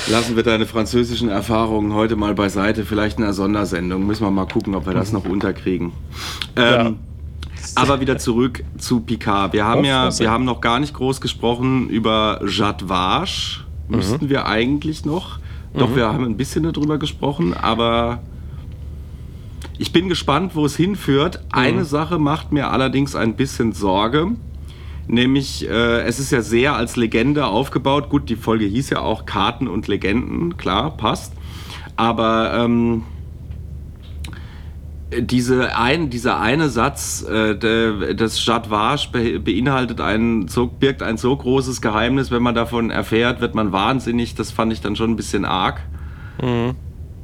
[0.09, 2.83] Lassen wir deine französischen Erfahrungen heute mal beiseite.
[2.85, 4.05] Vielleicht in einer Sondersendung.
[4.05, 5.91] Müssen wir mal gucken, ob wir das noch unterkriegen.
[6.55, 6.97] Ähm,
[7.75, 9.53] Aber wieder zurück zu Picard.
[9.53, 12.89] Wir haben ja, wir haben noch gar nicht groß gesprochen über Jade
[13.87, 13.97] Vache.
[13.97, 15.39] Müssten wir eigentlich noch.
[15.75, 18.21] Doch, wir haben ein bisschen darüber gesprochen, aber
[19.79, 21.43] ich bin gespannt, wo es hinführt.
[21.51, 24.33] Eine Sache macht mir allerdings ein bisschen Sorge.
[25.07, 28.09] Nämlich, äh, es ist ja sehr als Legende aufgebaut.
[28.09, 31.33] Gut, die Folge hieß ja auch Karten und Legenden, klar, passt.
[31.95, 33.03] Aber ähm,
[35.21, 41.17] diese ein, dieser eine Satz, äh, de, das Jadwage be, beinhaltet ein, so, birgt ein
[41.17, 44.35] so großes Geheimnis, wenn man davon erfährt, wird man wahnsinnig.
[44.35, 45.81] Das fand ich dann schon ein bisschen arg.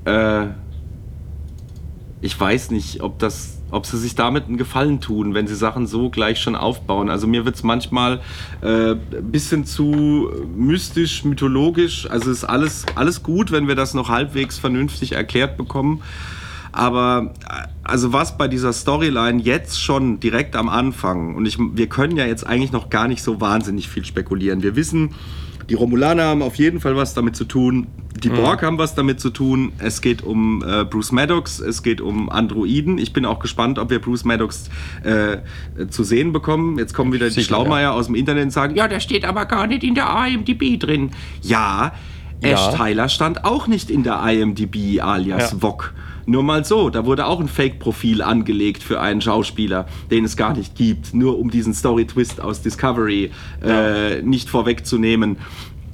[0.06, 0.48] Äh,
[2.22, 5.88] ich weiß nicht, ob das ob sie sich damit einen Gefallen tun, wenn sie Sachen
[5.88, 7.10] so gleich schon aufbauen.
[7.10, 8.20] Also mir wird es manchmal
[8.62, 12.10] äh, ein bisschen zu mystisch, mythologisch.
[12.10, 16.02] Also ist alles, alles gut, wenn wir das noch halbwegs vernünftig erklärt bekommen.
[16.72, 17.34] Aber
[17.84, 22.26] also was bei dieser Storyline jetzt schon direkt am Anfang, und ich, wir können ja
[22.26, 24.62] jetzt eigentlich noch gar nicht so wahnsinnig viel spekulieren.
[24.62, 25.16] Wir wissen,
[25.70, 27.88] die Romulaner haben auf jeden Fall was damit zu tun.
[28.24, 29.72] Die Borg haben was damit zu tun.
[29.78, 32.98] Es geht um äh, Bruce Maddox, es geht um Androiden.
[32.98, 34.70] Ich bin auch gespannt, ob wir Bruce Maddox
[35.04, 35.38] äh,
[35.90, 36.78] zu sehen bekommen.
[36.80, 39.46] Jetzt kommen wieder die Sicher, Schlaumeier aus dem Internet und sagen, ja, der steht aber
[39.46, 41.12] gar nicht in der IMDb drin.
[41.44, 41.94] Ja,
[42.42, 42.72] Ash Ja.
[42.76, 45.58] Tyler stand auch nicht in der IMDb alias Ja.
[45.60, 45.94] VOG.
[46.30, 50.54] Nur mal so, da wurde auch ein Fake-Profil angelegt für einen Schauspieler, den es gar
[50.54, 53.32] nicht gibt, nur um diesen Story-Twist aus Discovery
[53.64, 55.38] äh, nicht vorwegzunehmen.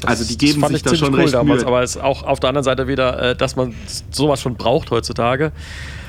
[0.03, 1.67] also die geben das fand sich ich da schon cool recht damals, Mühe.
[1.69, 3.73] aber es ist auch auf der anderen Seite wieder, äh, dass man
[4.11, 5.53] sowas schon braucht heutzutage.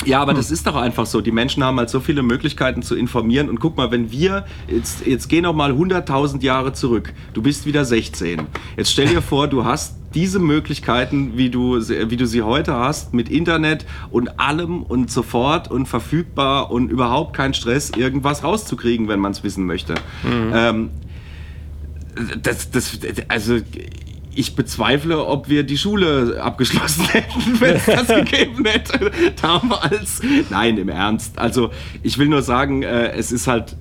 [0.04, 1.20] Ja, aber das ist doch einfach so.
[1.20, 3.48] Die Menschen haben halt so viele Möglichkeiten zu informieren.
[3.48, 7.14] Und guck mal, wenn wir, jetzt, jetzt geh noch mal 100.000 Jahre zurück.
[7.32, 8.42] Du bist wieder 16.
[8.76, 12.74] Jetzt stell dir vor, du hast diese Möglichkeiten, wie du, sie- wie du sie heute
[12.74, 19.06] hast, mit Internet und allem und sofort und verfügbar und überhaupt kein Stress, irgendwas rauszukriegen,
[19.06, 19.94] wenn man es wissen möchte.
[20.24, 20.90] Ähm,
[22.42, 22.98] das, das,
[23.28, 23.58] also
[24.34, 29.10] ich bezweifle, ob wir die Schule abgeschlossen hätten, wenn es das gegeben hätte.
[29.40, 30.20] Damals.
[30.50, 31.38] Nein, im Ernst.
[31.38, 31.70] Also
[32.02, 33.76] ich will nur sagen, äh, es ist halt.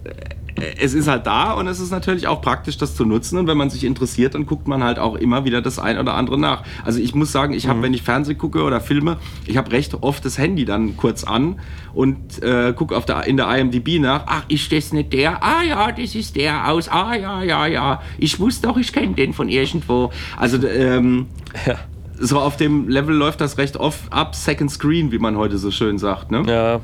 [0.80, 3.38] Es ist halt da und es ist natürlich auch praktisch, das zu nutzen.
[3.38, 6.14] Und wenn man sich interessiert, dann guckt man halt auch immer wieder das ein oder
[6.14, 6.64] andere nach.
[6.86, 9.94] Also ich muss sagen, ich habe, wenn ich Fernsehen gucke oder Filme, ich habe recht
[10.02, 11.60] oft das Handy dann kurz an
[11.94, 14.24] und äh, gucke auf der, in der IMDb nach.
[14.28, 15.44] Ach, ist das nicht der?
[15.44, 16.88] Ah ja, das ist der aus.
[16.88, 18.02] Ah ja, ja, ja.
[18.18, 20.12] Ich wusste doch, ich kenne den von irgendwo.
[20.38, 21.28] Also ähm,
[21.66, 21.76] Ja.
[22.18, 25.70] so auf dem Level läuft das recht oft ab Second Screen, wie man heute so
[25.70, 26.32] schön sagt.
[26.32, 26.44] Ne?
[26.48, 26.80] Ja,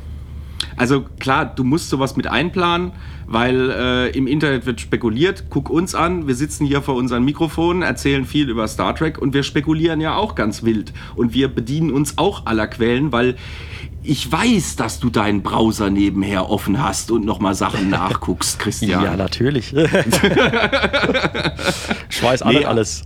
[0.77, 2.91] Also klar, du musst sowas mit einplanen,
[3.27, 5.45] weil äh, im Internet wird spekuliert.
[5.49, 9.33] Guck uns an, wir sitzen hier vor unseren Mikrofonen, erzählen viel über Star Trek und
[9.33, 10.93] wir spekulieren ja auch ganz wild.
[11.15, 13.35] Und wir bedienen uns auch aller Quellen, weil
[14.03, 19.03] ich weiß, dass du deinen Browser nebenher offen hast und nochmal Sachen nachguckst, Christian.
[19.03, 19.73] ja, natürlich.
[22.09, 23.03] ich weiß Nee, alles.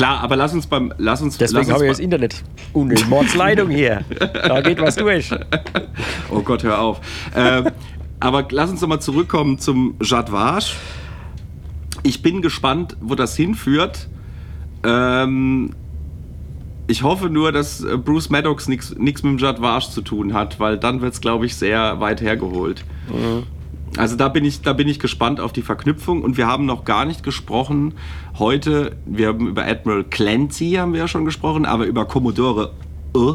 [0.00, 2.42] Klar, aber lass uns beim lass uns Deswegen lass uns habe ich das Internet.
[2.72, 4.02] Und Mordsleitung hier.
[4.32, 5.30] Da geht was durch.
[6.30, 7.02] Oh Gott, hör auf.
[7.36, 7.68] ähm,
[8.18, 10.72] aber lass uns doch mal zurückkommen zum Jadwage.
[12.02, 14.08] Ich bin gespannt, wo das hinführt.
[14.84, 15.74] Ähm,
[16.86, 20.78] ich hoffe nur, dass äh, Bruce Maddox nichts mit dem Jadwage zu tun hat, weil
[20.78, 22.86] dann wird es, glaube ich, sehr weit hergeholt.
[23.96, 26.84] Also da bin, ich, da bin ich gespannt auf die Verknüpfung und wir haben noch
[26.84, 27.94] gar nicht gesprochen
[28.38, 32.72] heute, wir haben über Admiral Clancy haben wir ja schon gesprochen, aber über Commodore
[33.16, 33.34] E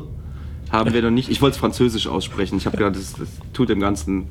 [0.72, 1.30] haben wir noch nicht.
[1.30, 4.28] Ich wollte es französisch aussprechen, ich habe gedacht, das, das tut dem Ganzen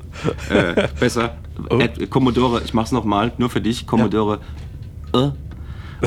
[0.49, 1.37] äh, besser.
[1.69, 4.39] Ad, Commodore, ich mach's nochmal, nur für dich, Commodore
[5.15, 5.29] E.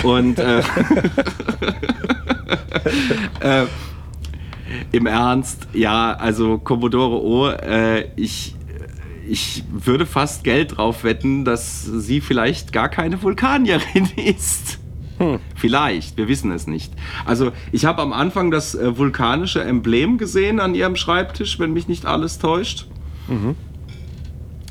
[0.03, 0.59] Und äh,
[3.41, 3.67] äh,
[4.93, 8.55] im Ernst, ja, also Commodore O, äh, ich,
[9.29, 14.79] ich würde fast Geld drauf wetten, dass sie vielleicht gar keine Vulkanierin ist.
[15.57, 16.93] Vielleicht, wir wissen es nicht.
[17.25, 21.89] Also ich habe am Anfang das äh, vulkanische Emblem gesehen an ihrem Schreibtisch, wenn mich
[21.89, 22.87] nicht alles täuscht.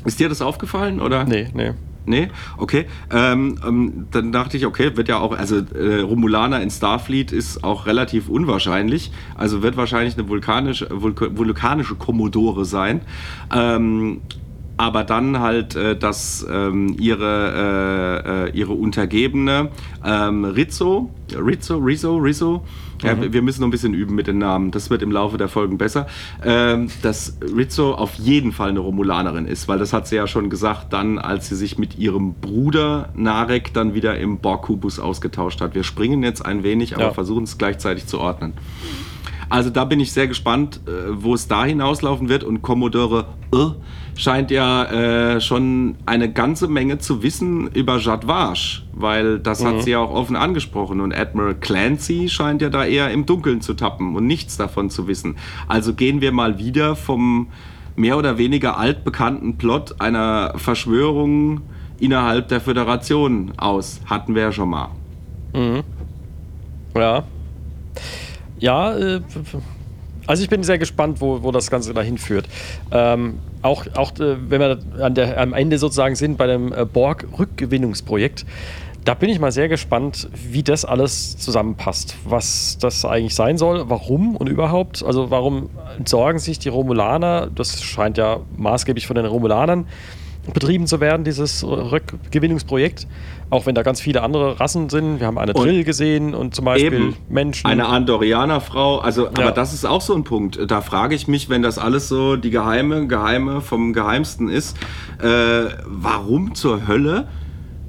[0.04, 1.24] Ist dir das aufgefallen oder?
[1.24, 1.72] Nee, nee.
[2.06, 2.86] Nee, okay.
[3.10, 7.62] Ähm, ähm, dann dachte ich, okay, wird ja auch, also äh, Romulaner in Starfleet ist
[7.62, 9.12] auch relativ unwahrscheinlich.
[9.34, 13.02] Also wird wahrscheinlich eine vulkanische, Vulka vulkanische Kommodore sein.
[13.54, 14.22] Ähm,
[14.78, 19.70] aber dann halt, äh, dass ähm, ihre, äh, äh, ihre Untergebene
[20.04, 22.64] ähm, Rizzo, Rizzo, Rizzo, Rizzo,
[23.02, 25.48] ja, wir müssen noch ein bisschen üben mit den Namen, das wird im Laufe der
[25.48, 26.06] Folgen besser,
[26.44, 30.50] ähm, dass Rizzo auf jeden Fall eine Romulanerin ist, weil das hat sie ja schon
[30.50, 35.74] gesagt, dann als sie sich mit ihrem Bruder Narek dann wieder im Borg-Kubus ausgetauscht hat.
[35.76, 37.12] Wir springen jetzt ein wenig, aber Ja.
[37.12, 38.54] versuchen es gleichzeitig zu ordnen.
[39.48, 42.44] Also da bin ich sehr gespannt, äh, wo es da hinauslaufen wird.
[42.44, 49.38] Und Commodore äh, scheint ja äh, schon eine ganze Menge zu wissen über Jadwash, weil
[49.38, 51.00] das hat sie ja auch offen angesprochen.
[51.00, 55.08] Und Admiral Clancy scheint ja da eher im Dunkeln zu tappen und nichts davon zu
[55.08, 55.36] wissen.
[55.66, 57.48] Also gehen wir mal wieder vom
[57.96, 61.62] mehr oder weniger altbekannten Plot einer Verschwörung
[61.98, 64.00] innerhalb der Föderation aus.
[64.06, 64.90] Hatten wir ja schon mal.
[66.94, 67.24] Ja.
[68.58, 69.20] Ja, äh,
[70.26, 72.46] also ich bin sehr gespannt, wo, wo das Ganze dahin führt.
[72.92, 76.84] Ähm, auch, auch äh, wenn wir an der, am Ende sozusagen sind bei dem äh,
[76.84, 78.44] Borg-Rückgewinnungsprojekt,
[79.04, 82.14] da bin ich mal sehr gespannt, wie das alles zusammenpasst.
[82.24, 85.02] Was das eigentlich sein soll, warum und überhaupt.
[85.02, 85.70] Also warum
[86.04, 89.86] sorgen sich die Romulaner, das scheint ja maßgeblich von den Romulanern
[90.52, 93.06] betrieben zu werden, dieses Rückgewinnungsprojekt.
[93.50, 95.20] Auch wenn da ganz viele andere Rassen sind.
[95.20, 97.16] Wir haben eine Drill gesehen und zum Beispiel Eben.
[97.30, 97.66] Menschen.
[97.66, 99.30] Eine Andorianerfrau, also, Ja.
[99.38, 100.58] aber das ist auch so ein Punkt.
[100.70, 104.76] Da frage ich mich, wenn das alles so die geheime, geheime vom Geheimsten ist,
[105.22, 107.28] äh, warum zur Hölle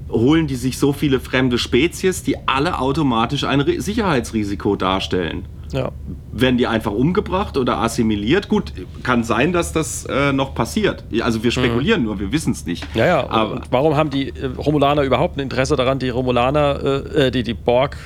[0.10, 5.46] holen die sich so viele fremde Spezies, die alle automatisch ein Ri- Sicherheitsrisiko darstellen?
[5.72, 5.92] Ja.
[6.32, 8.50] Werden die einfach umgebracht oder assimiliert?
[8.50, 11.04] Gut, kann sein, dass das äh, noch passiert.
[11.22, 12.86] Also wir spekulieren nur, wir wissen es nicht.
[12.96, 13.20] Ja, ja.
[13.22, 17.28] Und, Aber, und warum haben die äh, Romulaner überhaupt ein Interesse daran, die Romulaner, äh,
[17.28, 17.98] äh, die, die Borg,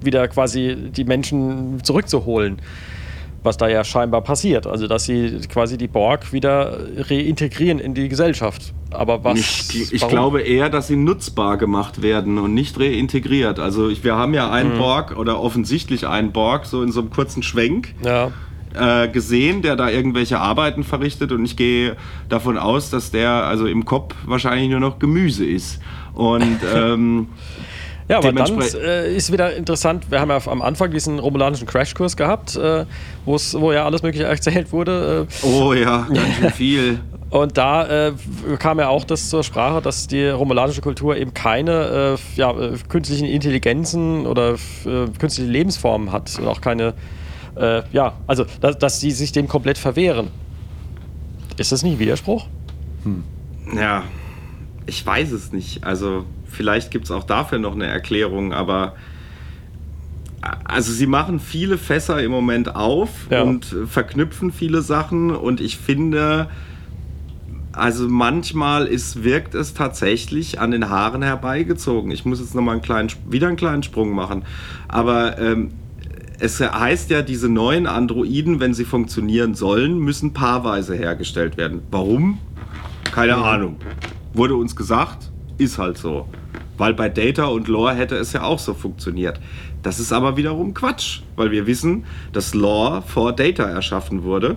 [0.00, 2.58] wieder quasi die Menschen zurückzuholen?
[3.44, 4.66] Was da ja scheinbar passiert.
[4.66, 8.74] Also, dass sie quasi die Borg wieder reintegrieren in die Gesellschaft.
[8.90, 9.38] Aber was.
[9.74, 10.12] Ich, ich warum?
[10.12, 13.58] glaube eher, dass sie nutzbar gemacht werden und nicht reintegriert.
[13.60, 14.78] Also wir haben ja einen Mhm.
[14.78, 18.32] Borg oder offensichtlich einen Borg, so in so einem kurzen Schwenk Ja.
[18.74, 21.96] äh, gesehen, der da irgendwelche Arbeiten verrichtet und ich gehe
[22.28, 25.80] davon aus, dass der also im Kopf wahrscheinlich nur noch Gemüse ist.
[26.14, 27.28] Und ähm,
[28.08, 32.16] Ja, aber dann äh, ist wieder interessant, wir haben ja am Anfang diesen romulanischen Crashkurs
[32.16, 32.86] gehabt, äh,
[33.26, 35.26] wo ja alles Mögliche erzählt wurde.
[35.42, 37.00] Äh, oh ja, ganz schön viel.
[37.30, 38.12] Und da äh,
[38.58, 42.72] kam ja auch das zur Sprache, dass die romulanische Kultur eben keine äh, ja, äh,
[42.88, 46.94] künstlichen Intelligenzen oder äh, künstliche Lebensformen hat und auch keine,
[47.56, 50.28] äh, ja, also dass, dass sie sich dem komplett verwehren.
[51.58, 52.46] Ist das nicht ein Widerspruch?
[53.76, 54.04] Ja,
[54.86, 55.84] ich weiß es nicht.
[55.84, 58.94] Also vielleicht gibt es auch dafür noch eine Erklärung, aber
[60.64, 63.42] also sie machen viele Fässer im Moment auf Ja.
[63.42, 66.48] und verknüpfen viele Sachen und ich finde,
[67.72, 72.10] also manchmal ist, wirkt es tatsächlich an den Haaren herbeigezogen.
[72.12, 74.42] Ich muss jetzt nochmal einen kleinen, wieder einen kleinen Sprung machen.
[74.88, 75.70] Aber ähm,
[76.40, 81.82] es heißt ja, diese neuen Androiden, wenn sie funktionieren sollen, müssen paarweise hergestellt werden.
[81.90, 82.38] Warum?
[83.12, 83.76] Keine Ahnung.
[84.34, 85.27] Wurde uns gesagt,
[85.58, 86.26] ist halt so.
[86.76, 89.40] Weil bei Data und Lore hätte es ja auch so funktioniert.
[89.82, 94.56] Das ist aber wiederum Quatsch, weil wir wissen, dass Lore vor Data erschaffen wurde.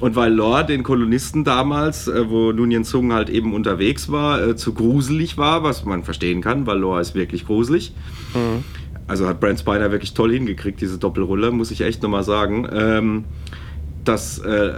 [0.00, 4.56] Und weil Lore den Kolonisten damals, äh, wo Nunien Zung halt eben unterwegs war, äh,
[4.56, 7.92] zu gruselig war, was man verstehen kann, weil Lore ist wirklich gruselig.
[9.06, 12.68] Also hat Brent Spiner wirklich toll hingekriegt, diese Doppelrolle, muss ich echt nochmal sagen.
[12.72, 13.24] Ähm,
[14.04, 14.72] dass, äh,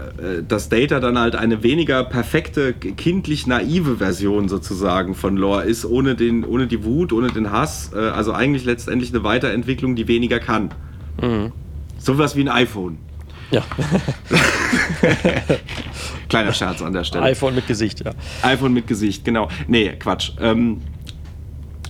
[0.47, 6.15] dass Data dann halt eine weniger perfekte, kindlich naive Version sozusagen von Lore ist, ohne,
[6.15, 7.93] den, ohne die Wut, ohne den Hass.
[7.95, 10.71] Äh, also eigentlich letztendlich eine Weiterentwicklung, die weniger kann.
[11.99, 12.99] Sowas wie ein iPhone.
[13.53, 13.63] Ja,
[16.29, 17.25] Kleiner Scherz an der Stelle.
[17.25, 18.13] iPhone mit Gesicht, ja.
[18.41, 19.49] iPhone mit Gesicht, genau.
[19.69, 20.33] Nee, Quatsch.
[20.41, 20.81] Ähm,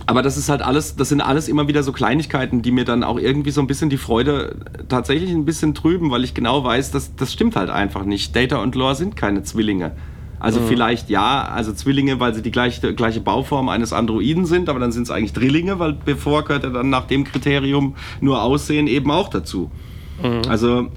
[0.05, 3.03] aber das ist halt alles, das sind alles immer wieder so Kleinigkeiten, die mir dann
[3.03, 4.57] auch irgendwie so ein bisschen die Freude
[4.89, 8.35] tatsächlich ein bisschen trüben, weil ich genau weiß, dass das stimmt halt einfach nicht.
[8.35, 9.91] Data und Lore sind keine Zwillinge.
[10.39, 14.77] Also vielleicht ja, also Zwillinge, weil sie die gleiche, gleiche Bauform eines Androiden sind, aber
[14.77, 18.87] dann sind es eigentlich Drillinge, weil bevor gehört er dann nach dem Kriterium nur Aussehen
[18.87, 19.71] eben auch dazu.
[20.49, 20.89] Also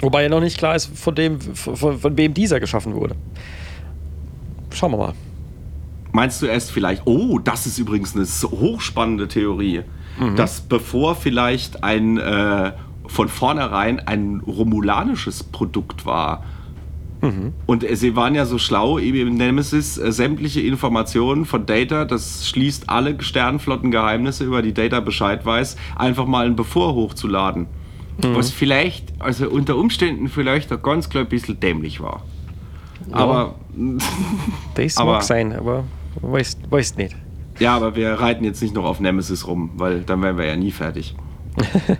[0.00, 3.14] Wobei ja noch nicht klar ist, von, dem, von, von wem dieser geschaffen wurde.
[4.72, 5.12] Schauen wir mal.
[6.14, 9.82] Meinst du erst vielleicht, oh, das ist übrigens eine hochspannende Theorie,
[10.36, 12.70] dass bevor vielleicht ein äh,
[13.06, 16.44] von vornherein ein romulanisches Produkt war,
[17.66, 22.04] und äh, sie waren ja so schlau, eben im Nemesis, äh, sämtliche Informationen von Data,
[22.04, 27.66] das schließt alle Sternflottengeheimnisse, über die Data Bescheid weiß, einfach mal ein Bevor hochzuladen.
[28.18, 32.22] Was vielleicht, also unter Umständen vielleicht auch ganz klar ein bisschen dämlich war.
[33.10, 33.56] Aber
[34.74, 35.84] Das Aber- mag sein, aber
[36.20, 37.16] weiß, weiß nicht.
[37.58, 40.56] Ja, aber wir reiten jetzt nicht noch auf Nemesis rum, weil dann wären wir ja
[40.56, 41.14] nie fertig.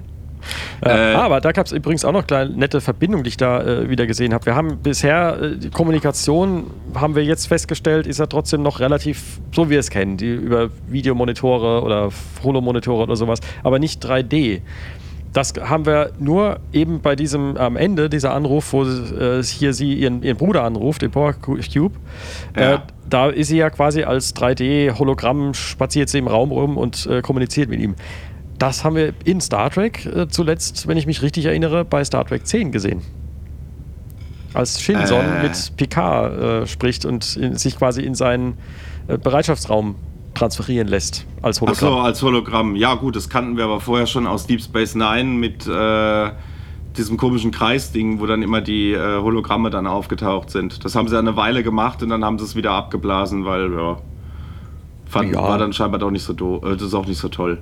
[0.83, 3.63] Äh, Äh, aber da gab es übrigens auch noch eine nette Verbindung, die ich da
[3.63, 4.47] äh, wieder gesehen habe.
[4.47, 9.41] Wir haben bisher äh, die Kommunikation, haben wir jetzt festgestellt, ist ja trotzdem noch relativ
[9.53, 12.11] so, wie wir es kennen, die über Videomonitore oder
[12.43, 14.61] Holomonitore oder sowas, aber nicht 3D.
[15.35, 19.93] Das haben wir nur eben bei diesem am Ende dieser Anruf, wo äh, hier sie
[19.95, 21.91] ihren, ihren Bruder anruft, den Power Cube.
[22.55, 22.83] Äh, Ja.
[23.11, 27.69] da ist sie ja quasi als 3D-Hologramm, spaziert sie im Raum rum und äh, kommuniziert
[27.69, 27.97] mit ihm.
[28.59, 32.25] Das haben wir in Star Trek äh, zuletzt, wenn ich mich richtig erinnere, bei Star
[32.25, 33.03] Trek 10 gesehen.
[34.53, 35.43] Als Shinson Äh.
[35.43, 38.57] mit Picard äh, spricht und in, sich quasi in seinen
[39.09, 39.97] äh, Bereitschaftsraum
[40.35, 41.95] transferieren lässt als Hologramm.
[42.01, 42.77] als Hologramm.
[42.77, 46.31] Ja, gut, das kannten wir aber vorher schon aus Deep Space Nine mit äh,
[46.97, 50.85] diesem komischen Kreisding, wo dann immer die äh, Hologramme dann aufgetaucht sind.
[50.85, 53.97] Das haben sie eine Weile gemacht und dann haben sie es wieder abgeblasen, weil, ja,
[55.07, 55.43] fand, Ja.
[55.43, 57.59] war dann scheinbar doch nicht so do äh, das ist auch nicht so toll.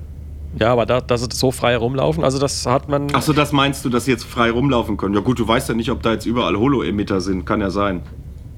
[0.59, 3.07] Ja, aber da, dass sie so frei rumlaufen, also das hat man.
[3.13, 5.15] Ach so, das meinst du, dass sie jetzt frei rumlaufen können?
[5.15, 7.43] Ja gut, du weißt ja nicht, ob da jetzt überall Holo-Emitter sind.
[7.45, 8.01] Kann ja sein.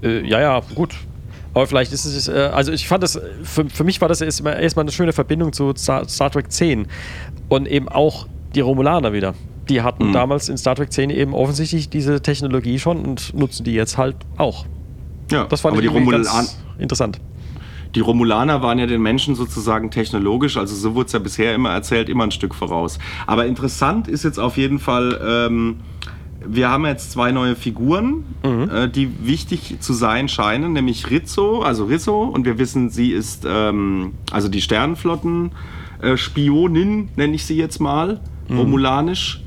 [0.03, 0.93] Äh, ja, ja, gut.
[1.55, 4.61] Aber vielleicht ist es, äh, also ich fand das, für, für mich war das erstmal,
[4.61, 6.85] erstmal eine schöne Verbindung zu Star, Star Trek 10
[7.49, 9.33] und eben auch die Romulaner wieder.
[9.69, 10.13] Die hatten Mhm.
[10.13, 14.15] damals in Star Trek 10 eben offensichtlich diese Technologie schon und nutzen die jetzt halt
[14.37, 14.65] auch.
[15.31, 17.19] Ja, Das fand aber ich die, Romulan ganz interessant.
[17.95, 21.71] die Romulaner waren ja den Menschen sozusagen technologisch, also so wurde es ja bisher immer
[21.71, 22.99] erzählt, immer ein Stück voraus.
[23.25, 25.77] Aber interessant ist jetzt auf jeden Fall, ähm,
[26.47, 31.85] wir haben jetzt zwei neue Figuren, äh, die wichtig zu sein scheinen, nämlich Rizzo, also
[31.85, 35.51] Rizzo, und wir wissen, sie ist ähm, also die Sternenflotten.
[36.01, 39.41] Äh, Spionin nenne ich sie jetzt mal, romulanisch.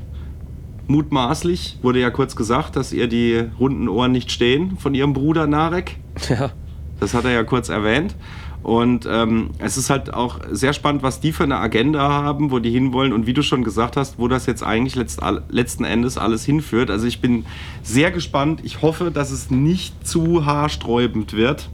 [0.87, 5.47] Mutmaßlich wurde ja kurz gesagt, dass ihr die runden Ohren nicht stehen von ihrem Bruder
[5.47, 5.97] Narek.
[6.27, 6.51] Ja.
[6.99, 8.15] Das hat er ja kurz erwähnt.
[8.61, 12.59] Und ähm, es ist halt auch sehr spannend, was die für eine Agenda haben, wo
[12.59, 16.17] die hinwollen und wie du schon gesagt hast, wo das jetzt eigentlich letzt, letzten Endes
[16.17, 16.91] alles hinführt.
[16.91, 17.45] Also ich bin
[17.83, 18.59] sehr gespannt.
[18.63, 21.69] Ich hoffe, dass es nicht zu haarsträubend wird.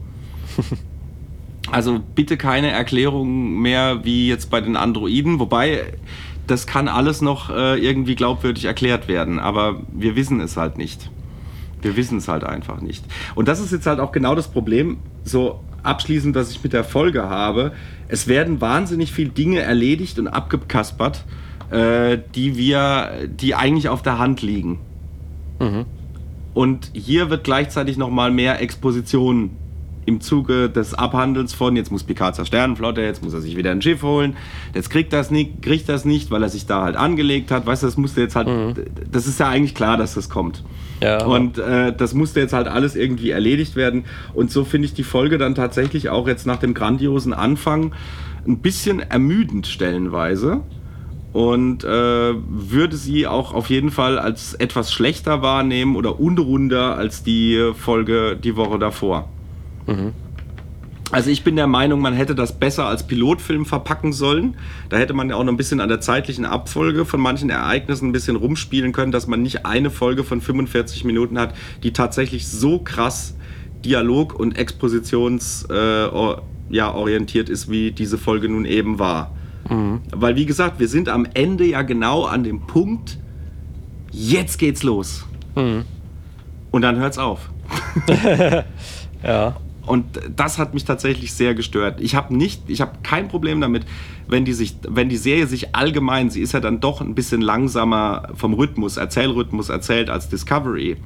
[1.71, 5.93] Also bitte keine Erklärung mehr wie jetzt bei den Androiden, wobei
[6.47, 11.09] das kann alles noch äh, irgendwie glaubwürdig erklärt werden, aber wir wissen es halt nicht.
[11.81, 13.03] Wir wissen es halt einfach nicht.
[13.33, 16.83] Und das ist jetzt halt auch genau das Problem, so abschließend, was ich mit der
[16.83, 17.71] Folge habe.
[18.07, 21.23] Es werden wahnsinnig viele Dinge erledigt und abgekaspert,
[21.71, 24.79] äh, die wir, die eigentlich auf der Hand liegen.
[26.53, 29.51] Und hier wird gleichzeitig nochmal mehr Exposition
[30.05, 33.71] im Zuge des Abhandelns von, jetzt muss Picard zur Sternenflotte, jetzt muss er sich wieder
[33.71, 34.35] ein Schiff holen,
[34.73, 37.65] jetzt kriegt das nicht, kriegt das nicht, weil er sich da halt angelegt hat.
[37.65, 38.47] Weißt du, das musste jetzt halt,
[39.11, 40.63] das ist ja eigentlich klar, dass das kommt.
[41.01, 41.25] Ja.
[41.25, 44.05] Und äh, das musste jetzt halt alles irgendwie erledigt werden.
[44.33, 47.93] Und so finde ich die Folge dann tatsächlich auch jetzt nach dem grandiosen Anfang
[48.47, 50.61] ein bisschen ermüdend stellenweise.
[51.33, 57.23] Und äh, würde sie auch auf jeden Fall als etwas schlechter wahrnehmen oder unrunder als
[57.23, 59.27] die Folge die Woche davor.
[61.11, 64.57] Also ich bin der Meinung, man hätte das besser als Pilotfilm verpacken sollen.
[64.89, 68.09] Da hätte man ja auch noch ein bisschen an der zeitlichen Abfolge von manchen Ereignissen
[68.09, 72.47] ein bisschen rumspielen können, dass man nicht eine Folge von 45 Minuten hat, die tatsächlich
[72.47, 73.36] so krass
[73.86, 76.07] Dialog- und Expositions äh,
[76.69, 79.36] ja, orientiert ist, wie diese Folge nun eben war.
[80.11, 83.19] Weil wie gesagt, wir sind am Ende ja genau an dem Punkt,
[84.11, 85.25] jetzt geht's los.
[86.71, 87.51] Und dann hört's auf.
[89.23, 89.55] ja.
[89.86, 90.05] Und
[90.36, 92.01] das hat mich tatsächlich sehr gestört.
[92.01, 93.86] Ich habe nicht, ich habe kein Problem damit,
[94.27, 97.41] wenn die sich, wenn die Serie sich allgemein, sie ist ja dann doch ein bisschen
[97.41, 100.97] langsamer vom Rhythmus, Erzählrhythmus erzählt als Discovery.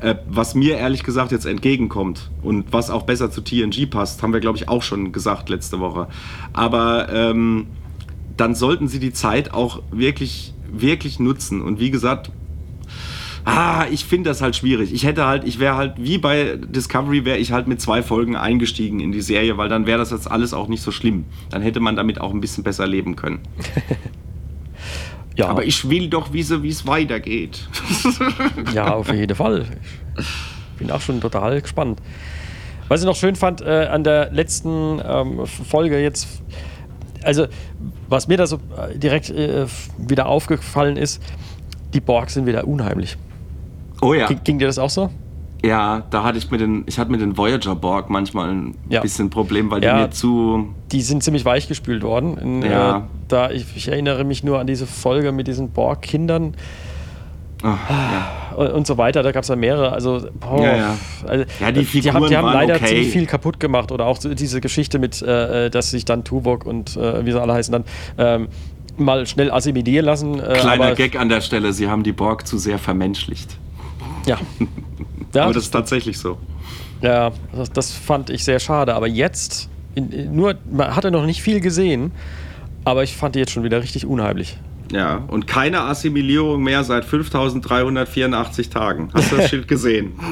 [0.00, 4.32] Äh, was mir ehrlich gesagt jetzt entgegenkommt und was auch besser zu TNG passt, haben
[4.32, 6.08] wir glaube ich auch schon gesagt letzte Woche.
[6.52, 7.66] Aber ähm,
[8.36, 11.60] dann sollten sie die Zeit auch wirklich, wirklich nutzen.
[11.60, 12.30] Und wie gesagt,
[13.44, 14.92] Ah, ich finde das halt schwierig.
[14.92, 18.36] Ich hätte halt, ich wäre halt, wie bei Discovery, wäre ich halt mit zwei Folgen
[18.36, 21.24] eingestiegen in die Serie, weil dann wäre das jetzt alles auch nicht so schlimm.
[21.50, 23.40] Dann hätte man damit auch ein bisschen besser leben können.
[25.34, 27.66] Ja, Aber ich will doch wissen, wie es weitergeht.
[28.74, 29.64] Ja, auf jeden Fall.
[30.18, 30.26] Ich
[30.78, 32.00] bin auch schon total gespannt.
[32.88, 36.42] Was ich noch schön fand äh, an der letzten ähm, Folge jetzt,
[37.22, 37.46] also
[38.10, 39.66] was mir da so äh, direkt äh,
[39.96, 41.22] wieder aufgefallen ist,
[41.94, 43.16] die Borg sind wieder unheimlich.
[44.02, 44.26] Oh ja.
[44.26, 45.08] Ging, ging dir das auch so?
[45.64, 49.00] Ja, da hatte ich mit den, ich hatte mit den Voyager Borg manchmal ein Ja.
[49.00, 49.94] bisschen Problem, weil Ja.
[49.96, 50.74] die mir zu.
[50.90, 52.36] Die sind ziemlich weichgespült worden.
[52.36, 52.98] In, Ja.
[52.98, 56.54] äh, da, ich, ich erinnere mich nur an diese Folge mit diesen Borg-Kindern.
[57.62, 58.56] Ach, ja.
[58.56, 59.22] und, und so weiter.
[59.22, 59.92] Da gab es ja mehrere.
[59.92, 60.96] Also, boah, Ja.
[61.28, 62.86] Also, Ja, die die, Figuren haben, die haben leider okay.
[62.86, 63.92] ziemlich viel kaputt gemacht.
[63.92, 67.40] Oder auch so diese Geschichte mit, äh, dass sich dann Tuvok und äh, wie sie
[67.40, 67.84] alle heißen dann
[68.18, 68.48] ähm,
[68.96, 70.40] mal schnell assimilieren lassen.
[70.40, 73.56] Äh, Kleiner Gag an der Stelle, sie haben die Borg zu sehr vermenschlicht.
[74.26, 74.38] Ja.
[75.34, 76.38] ja, Aber das ist tatsächlich so.
[77.00, 78.94] ja das, das fand ich sehr schade.
[78.94, 82.12] Aber jetzt, in, nur, man hatte noch nicht viel gesehen,
[82.84, 84.58] aber ich fand die jetzt schon wieder richtig unheimlich.
[84.92, 89.08] Ja, und keine Assimilierung mehr seit 5384 Tagen.
[89.14, 90.12] Hast du das Schild gesehen?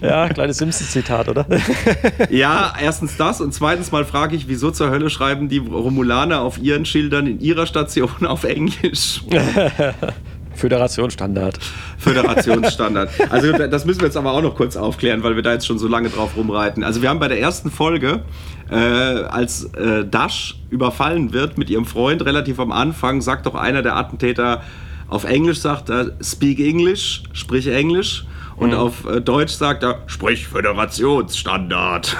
[0.00, 1.44] Ja, kleines Simpsons-Zitat, oder?
[2.30, 6.58] Ja, erstens das und zweitens mal frage ich, wieso zur Hölle schreiben die Romulaner auf
[6.58, 9.22] ihren Schildern in ihrer Station auf Englisch?
[10.58, 11.58] Föderationsstandard.
[11.98, 13.10] Föderationsstandard.
[13.30, 15.78] Also das müssen wir jetzt aber auch noch kurz aufklären, weil wir da jetzt schon
[15.78, 16.84] so lange drauf rumreiten.
[16.84, 18.22] Also wir haben bei der ersten Folge,
[18.70, 23.82] äh, als äh, Dash überfallen wird mit ihrem Freund relativ am Anfang, sagt doch einer
[23.82, 24.62] der Attentäter
[25.08, 28.26] auf Englisch, sagt er, speak English, sprich Englisch.
[28.58, 32.16] Und auf äh, Deutsch sagt er, sprich Föderationsstandard.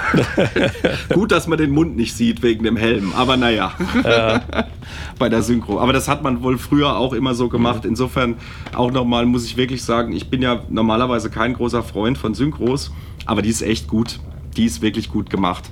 [1.13, 3.73] Gut, dass man den Mund nicht sieht wegen dem Helm, aber naja.
[5.19, 5.81] Bei der Synchro.
[5.81, 7.85] Aber das hat man wohl früher auch immer so gemacht.
[7.85, 8.37] Insofern
[8.73, 12.93] auch nochmal muss ich wirklich sagen, ich bin ja normalerweise kein großer Freund von Synchros,
[13.27, 14.21] aber die ist echt gut.
[14.57, 15.71] Die ist wirklich gut gemacht.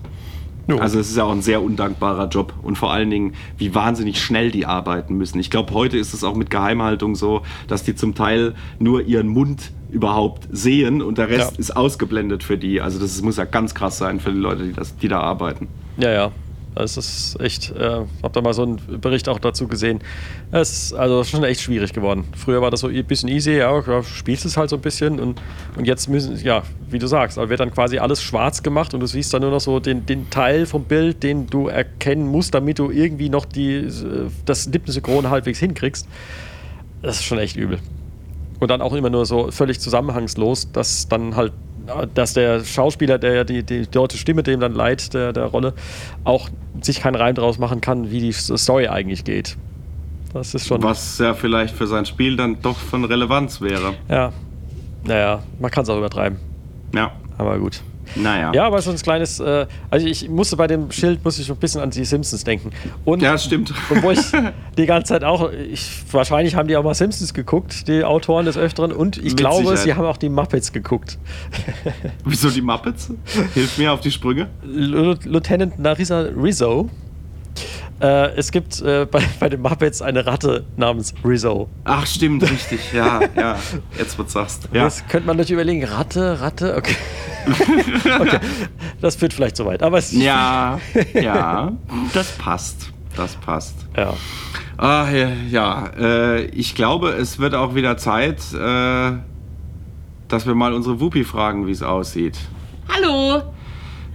[0.68, 0.78] Jo.
[0.78, 4.20] Also es ist ja auch ein sehr undankbarer Job und vor allen Dingen, wie wahnsinnig
[4.20, 5.38] schnell die arbeiten müssen.
[5.38, 9.28] Ich glaube, heute ist es auch mit Geheimhaltung so, dass die zum Teil nur ihren
[9.28, 11.58] Mund überhaupt sehen und der Rest Ja.
[11.58, 12.80] ist ausgeblendet für die.
[12.80, 15.68] Also das muss ja ganz krass sein für die Leute, die, das, die da arbeiten.
[15.98, 16.32] Ja, ja.
[16.76, 20.00] Es ist echt, äh, hab da mal so einen Bericht auch dazu gesehen.
[20.52, 22.24] Es ist also schon echt schwierig geworden.
[22.36, 25.40] Früher war das so ein bisschen easy, ja, spielst es halt so ein bisschen und,
[25.76, 29.06] und jetzt müssen, ja, wie du sagst, wird dann quasi alles schwarz gemacht und du
[29.06, 32.78] siehst dann nur noch so den, den Teil vom Bild, den du erkennen musst, damit
[32.78, 36.06] du irgendwie noch die, äh, das Lippensynchron halbwegs hinkriegst.
[37.02, 37.78] Das ist schon echt übel.
[38.58, 41.52] Und dann auch immer nur so völlig zusammenhangslos, dass dann halt,
[42.14, 45.74] dass der Schauspieler, der ja die, die deutsche Stimme dem dann leiht, der, der Rolle,
[46.24, 46.48] auch
[46.80, 49.56] sich keinen Reim draus machen kann, wie die Story eigentlich geht.
[50.32, 50.82] Das ist schon.
[50.82, 53.94] Was ja vielleicht für sein Spiel dann doch von Relevanz wäre.
[54.08, 54.32] Ja.
[55.04, 56.38] Naja, man kann es auch übertreiben.
[56.94, 57.80] Ja, Aber gut.
[58.14, 58.52] Naja.
[58.54, 61.56] Ja, aber so ein kleines, äh, also ich musste bei dem Schild, muss ich ein
[61.56, 62.70] bisschen an die Simpsons denken.
[63.04, 63.72] Und Ja, stimmt.
[63.90, 64.20] Obwohl ich
[64.78, 68.56] die ganze Zeit auch, ich, wahrscheinlich haben die auch mal Simpsons geguckt, die Autoren des
[68.56, 69.78] Öfteren, und ich Mit glaube, Sicherheit.
[69.78, 71.18] sie haben auch die Muppets geguckt.
[72.24, 73.10] Wieso die Muppets?
[73.54, 74.48] Hilf mir auf die Sprünge.
[74.64, 76.88] Lu- Lieutenant Narissa Rizzo.
[78.00, 81.68] Äh, es gibt äh, bei, bei den Muppets eine Ratte namens Rizzo.
[81.84, 82.92] Ach, stimmt, richtig.
[82.92, 83.58] Ja, ja.
[83.98, 84.68] Jetzt, du sagst.
[84.72, 84.84] Ja.
[84.84, 85.84] Das könnte man natürlich überlegen.
[85.84, 86.96] Ratte, Ratte, okay.
[88.20, 88.38] okay.
[89.00, 89.82] Das führt vielleicht zu weit.
[89.82, 90.80] Aber es, Ja,
[91.14, 91.72] ja,
[92.12, 92.90] das passt.
[93.16, 93.74] Das passt.
[93.96, 94.12] ja.
[94.78, 99.12] Ah, ja, ja äh, ich glaube, es wird auch wieder Zeit, äh,
[100.28, 102.38] dass wir mal unsere Wuppi fragen, wie es aussieht.
[102.88, 103.42] Hallo!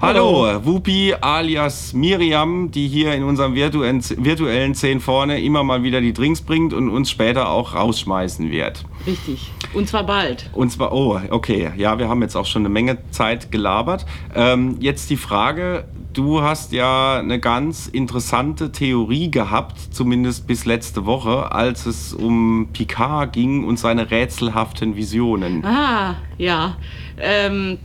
[0.02, 6.02] Hallo, Wuppi alias Miriam, die hier in unserem virtuellen, virtuellen 10 vorne immer mal wieder
[6.02, 8.84] die Drinks bringt und uns später auch rausschmeißen wird.
[9.06, 9.52] Richtig.
[9.76, 10.50] Und zwar bald.
[10.54, 14.08] Und zwar, oh, okay, ja, wir haben jetzt auch schon eine Menge Zeit gelabert.
[14.34, 21.06] Ähm, jetzt die Frage, du hast ja eine ganz interessante Theorie gehabt, zumindest bis letzte
[21.06, 25.64] Woche, als es um Picard ging und seine rätselhaften Visionen.
[25.64, 26.78] Ah, ja.
[27.20, 27.78] Ähm,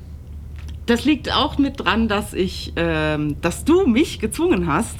[0.87, 4.97] das liegt auch mit dran, dass ich, ähm, dass du mich gezwungen hast,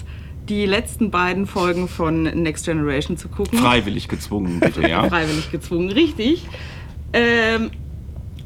[0.49, 3.59] die letzten beiden Folgen von Next Generation zu gucken.
[3.59, 5.05] Freiwillig gezwungen, bitte, ja?
[5.09, 6.47] Freiwillig gezwungen, richtig.
[7.13, 7.71] Ähm,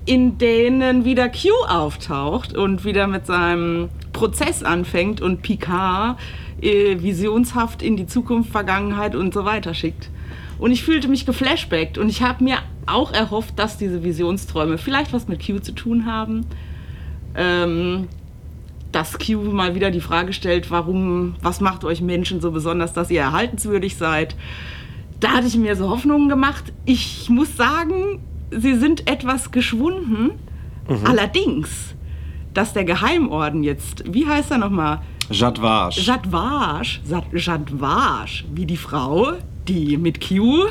[0.06, 6.18] in denen wieder Q auftaucht und wieder mit seinem Prozess anfängt und Picard
[6.62, 10.10] äh, visionshaft in die Zukunft, Vergangenheit und so weiter schickt.
[10.58, 15.12] Und ich fühlte mich geflashbackt und ich habe mir auch erhofft, dass diese Visionsträume vielleicht
[15.12, 16.46] was mit Q zu tun haben.
[17.34, 18.08] Ähm,
[18.92, 23.08] dass Q mal wieder die Frage stellt, warum, was macht euch Menschen so besonders, dass
[23.10, 24.34] ihr erhaltenswürdig seid.
[25.20, 26.72] Da hatte ich mir so Hoffnungen gemacht.
[26.86, 28.20] Ich muss sagen,
[28.50, 30.30] sie sind etwas geschwunden.
[31.04, 31.94] Allerdings,
[32.52, 35.02] dass der Geheimorden jetzt, wie heißt er nochmal?
[35.30, 36.00] Jadvage.
[36.00, 39.34] Jadvage, Jad- Jadvage, wie die Frau,
[39.68, 40.64] die mit Q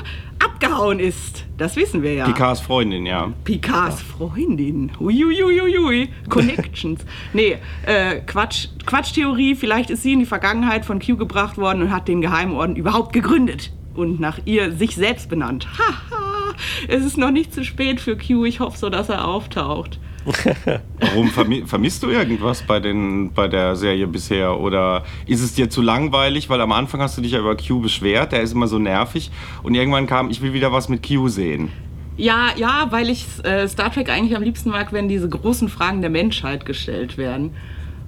[0.59, 1.45] abgehauen ist.
[1.57, 2.25] Das wissen wir ja.
[2.25, 3.31] Picards Freundin, ja.
[3.43, 4.91] Picards Freundin.
[4.99, 6.09] Uiuiuiui.
[6.27, 7.05] Connections.
[7.33, 9.55] nee, äh, Quatsch, Quatschtheorie.
[9.55, 13.13] Vielleicht ist sie in die Vergangenheit von Q gebracht worden und hat den Geheimorden überhaupt
[13.13, 13.71] gegründet.
[13.95, 15.67] Und nach ihr sich selbst benannt.
[15.77, 16.53] Haha.
[16.87, 18.45] es ist noch nicht zu spät für Q.
[18.45, 19.99] Ich hoffe so, dass er auftaucht.
[20.99, 24.59] Warum vermi vermisst du irgendwas bei, den, bei der Serie bisher?
[24.59, 26.49] Oder ist es dir zu langweilig?
[26.49, 29.31] Weil am Anfang hast du dich ja über Q beschwert, der ist immer so nervig.
[29.63, 31.71] Und irgendwann kam, ich will wieder was mit Q sehen.
[32.17, 36.01] Ja, ja, weil ich äh, Star Trek eigentlich am liebsten mag, wenn diese großen Fragen
[36.01, 37.55] der Menschheit gestellt werden.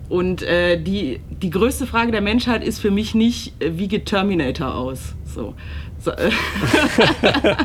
[0.09, 4.07] Und äh, die, die größte Frage der Menschheit ist für mich nicht, äh, wie geht
[4.07, 5.15] Terminator aus?
[5.23, 5.55] So.
[6.03, 6.31] So äh,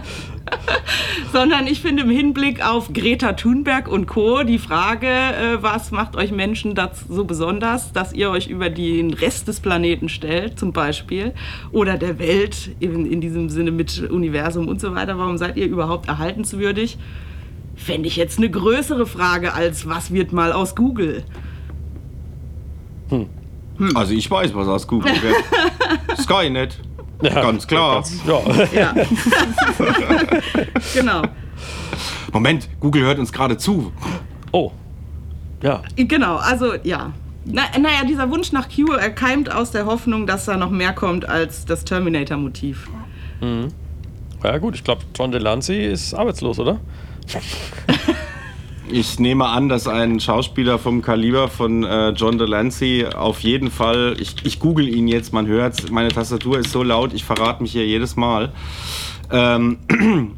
[1.32, 4.42] Sondern ich finde im Hinblick auf Greta Thunberg und Co.
[4.42, 9.12] die Frage, äh, was macht euch Menschen das so besonders, dass ihr euch über den
[9.12, 11.34] Rest des Planeten stellt, zum Beispiel,
[11.72, 15.18] oder der Welt in, in diesem Sinne mit Universum und so weiter.
[15.18, 16.96] Warum seid ihr überhaupt erhaltenswürdig?
[17.74, 21.24] Fände ich jetzt eine größere Frage als, was wird mal aus Google?
[23.94, 26.18] Also ich weiß, was aus Google wird.
[26.18, 26.78] Skynet.
[27.22, 27.94] Ganz klar.
[27.94, 28.94] Ganz, ja.
[28.94, 28.94] Ja.
[30.94, 31.22] genau.
[32.32, 33.92] Moment, Google hört uns gerade zu.
[34.52, 34.72] Oh.
[35.62, 35.82] Ja.
[35.96, 37.12] Genau, also ja.
[37.44, 40.92] Na, naja, dieser Wunsch nach Q er keimt aus der Hoffnung, dass da noch mehr
[40.92, 42.88] kommt als das Terminator-Motiv.
[44.42, 46.80] Ja gut, ich glaube, John Delancey ist arbeitslos, oder?
[48.88, 54.16] Ich nehme an, dass ein Schauspieler vom Kaliber von äh, John Delancey auf jeden Fall,
[54.20, 57.72] ich, ich google ihn jetzt, man hört meine Tastatur ist so laut, ich verrate mich
[57.72, 58.52] hier jedes Mal.
[59.32, 59.78] Ähm,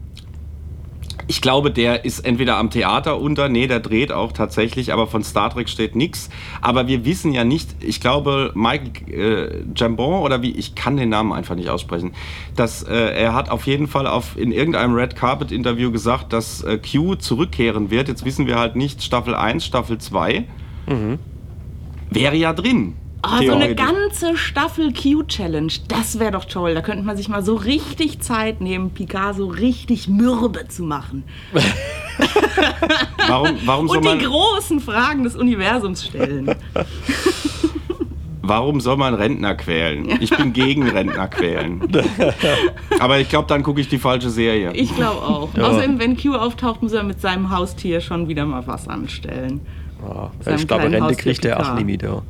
[1.29, 5.23] ich glaube, der ist entweder am Theater unter, nee, der dreht auch tatsächlich, aber von
[5.23, 6.31] Star Trek steht nichts.
[6.63, 11.11] Aber wir wissen ja nicht, ich glaube, Michael äh, Jambon oder wie, ich kann den
[11.11, 12.15] Namen einfach nicht aussprechen,
[12.57, 16.63] dass äh, er hat auf jeden Fall auf, in irgendeinem Red Carpet Interview gesagt, dass
[16.63, 18.09] äh, Q zurückkehren wird.
[18.09, 20.45] Jetzt wissen wir halt nicht Staffel 1, Staffel 2.
[22.11, 22.95] Wäre ja drin.
[23.25, 26.75] Oh, so eine ganze Staffel Q-Challenge, das wäre doch toll.
[26.75, 31.25] Da könnte man sich mal so richtig Zeit nehmen, Picard so richtig mürbe zu machen.
[33.27, 36.55] Warum, warum, soll Und die großen Fragen des Universums stellen.
[38.43, 40.19] warum soll man Rentner quälen?
[40.21, 41.81] Ich bin gegen Rentner quälen.
[43.01, 44.73] Aber ich glaube, dann gucke ich die falsche Serie.
[44.75, 45.49] Ich glaube auch.
[45.59, 49.61] Außerdem, wenn Q auftaucht, muss er mit seinem Haustier schon wieder mal was anstellen.
[50.07, 51.67] Ja, Seinem ich glaube, kleinen Rente Haustier kriegt Picard.
[51.67, 52.23] auch nie wieder.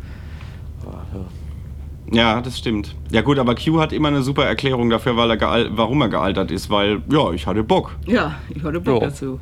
[2.10, 2.94] Ja, das stimmt.
[3.10, 6.08] Ja gut, aber Q hat immer eine super Erklärung dafür, weil er geal warum er
[6.08, 7.96] gealtert ist, weil, ja, ich hatte Bock.
[8.06, 9.08] Ja, ich hatte Bock Ja.
[9.08, 9.40] dazu.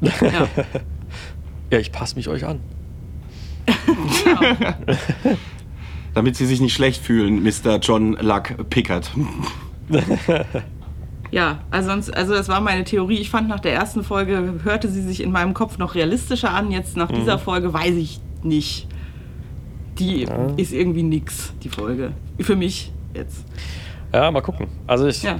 [0.20, 0.48] Ja.
[1.70, 2.60] Ja, ich passe mich euch an.
[6.14, 7.78] Damit sie sich nicht schlecht fühlen, Mr.
[7.80, 9.10] John Luck Pickard.
[11.30, 13.16] Ja, also, sonst, also das war meine Theorie.
[13.18, 16.70] Ich fand nach der ersten Folge, hörte sie sich in meinem Kopf noch realistischer an.
[16.70, 18.86] Jetzt nach dieser Folge weiß ich nicht.
[19.98, 20.26] Die
[20.56, 22.12] ist irgendwie nix, die Folge.
[22.40, 23.44] Für mich jetzt.
[24.12, 24.68] Ja, mal gucken.
[24.86, 25.38] Also ich, Ja.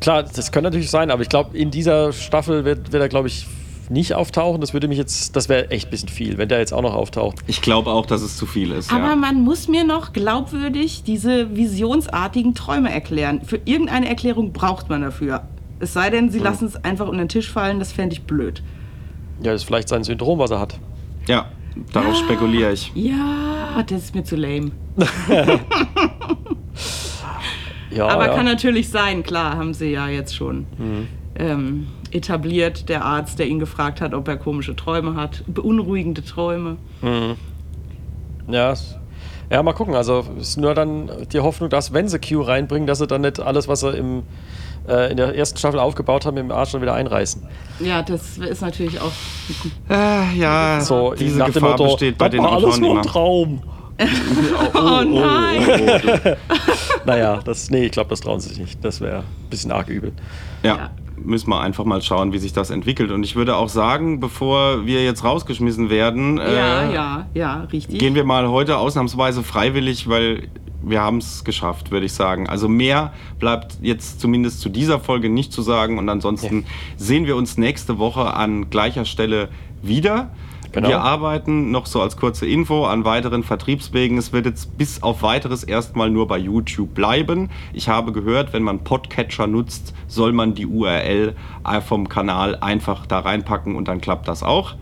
[0.00, 3.28] klar, das könnte natürlich sein, aber ich glaube, in dieser Staffel wird, wird er, glaube
[3.28, 3.46] ich,
[3.88, 4.60] nicht auftauchen.
[4.60, 6.94] Das würde mich jetzt, das wäre echt ein bisschen viel, wenn der jetzt auch noch
[6.94, 7.36] auftaucht.
[7.46, 8.92] Ich glaube auch, dass es zu viel ist.
[8.92, 9.16] Aber ja.
[9.16, 13.42] man muss mir noch glaubwürdig diese visionsartigen Träume erklären.
[13.44, 15.42] Für irgendeine Erklärung braucht man dafür.
[15.80, 18.62] Es sei denn, sie lassen es einfach unter den Tisch fallen, das fände ich blöd.
[19.42, 20.78] Ja, das ist vielleicht sein Syndrom, was er hat.
[21.26, 21.46] ja,
[21.92, 22.92] darauf spekuliere ich.
[22.94, 24.70] Ja, das ist mir zu lame.
[27.90, 28.34] Ja, Aber ja.
[28.34, 30.66] kann natürlich sein, klar, haben sie ja jetzt schon
[31.34, 32.88] ähm, etabliert.
[32.88, 36.78] Der Arzt, der ihn gefragt hat, ob er komische Träume hat, beunruhigende Träume.
[38.48, 38.96] Ja, es-
[39.50, 39.94] ja, mal gucken.
[39.94, 43.20] Also es ist nur dann die Hoffnung, dass wenn sie Q reinbringen, dass sie dann
[43.20, 44.22] nicht alles, was sie im,
[44.88, 47.42] äh, in der ersten Staffel aufgebaut haben, im Arsch dann wieder einreißen.
[47.80, 49.12] Ja, das ist natürlich auch.
[49.90, 52.90] Äh, ja, So diese nach dem Gefahr Motto, besteht bei den war alles Autoren nur
[52.90, 53.02] ein immer.
[53.02, 53.62] Traum.
[54.74, 56.36] Oh, nein!
[57.04, 58.84] Naja, das, nee, ich glaube, das trauen sie sich nicht.
[58.84, 60.12] Das wäre ein bisschen arg übel.
[60.62, 60.90] Ja, Ja.
[61.16, 63.10] müssen wir einfach mal schauen, wie sich das entwickelt.
[63.10, 66.44] Und ich würde auch sagen, bevor wir jetzt rausgeschmissen werden, Ja,
[66.82, 67.98] äh, ja, ja, richtig.
[67.98, 70.48] gehen wir mal heute ausnahmsweise freiwillig, weil
[70.82, 72.48] wir haben es geschafft, würde ich sagen.
[72.48, 75.98] Also mehr bleibt jetzt zumindest zu dieser Folge nicht zu sagen.
[75.98, 76.64] Und ansonsten
[76.96, 79.48] sehen wir uns nächste Woche an gleicher Stelle
[79.82, 80.30] wieder.
[80.72, 80.88] Genau.
[80.88, 84.16] Wir arbeiten noch so als kurze Info an weiteren Vertriebswegen.
[84.16, 87.50] Es wird jetzt bis auf weiteres erstmal nur bei YouTube bleiben.
[87.74, 91.36] Ich habe gehört, wenn man Podcatcher nutzt, soll man die URL
[91.86, 94.74] vom Kanal einfach da reinpacken und dann klappt das auch.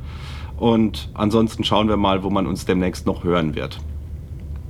[0.57, 3.81] Und ansonsten schauen wir mal, wo man uns demnächst noch hören wird.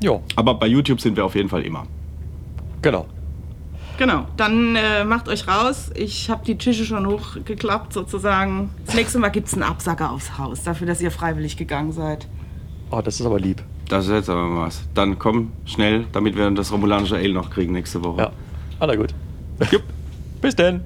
[0.03, 1.87] Jo, Aber bei YouTube sind wir auf jeden Fall immer.
[2.83, 3.07] genau.
[3.99, 5.91] Genau, dann äh, macht euch raus.
[5.95, 8.71] Ich habe die Tische schon hochgeklappt sozusagen.
[8.87, 12.27] Das nächste Mal gibt es einen Absacker aufs Haus, dafür, dass ihr freiwillig gegangen seid.
[12.91, 13.63] Oh, das ist aber lieb.
[13.91, 14.81] Das ist jetzt aber was.
[14.95, 18.23] Dann komm schnell, damit wir das romulanische Ale noch kriegen nächste Woche.
[18.23, 18.33] Ja,
[18.79, 19.13] aller gut.
[19.71, 19.83] Jupp.
[20.41, 20.81] Bis denn.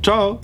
[0.00, 0.40] Ciao.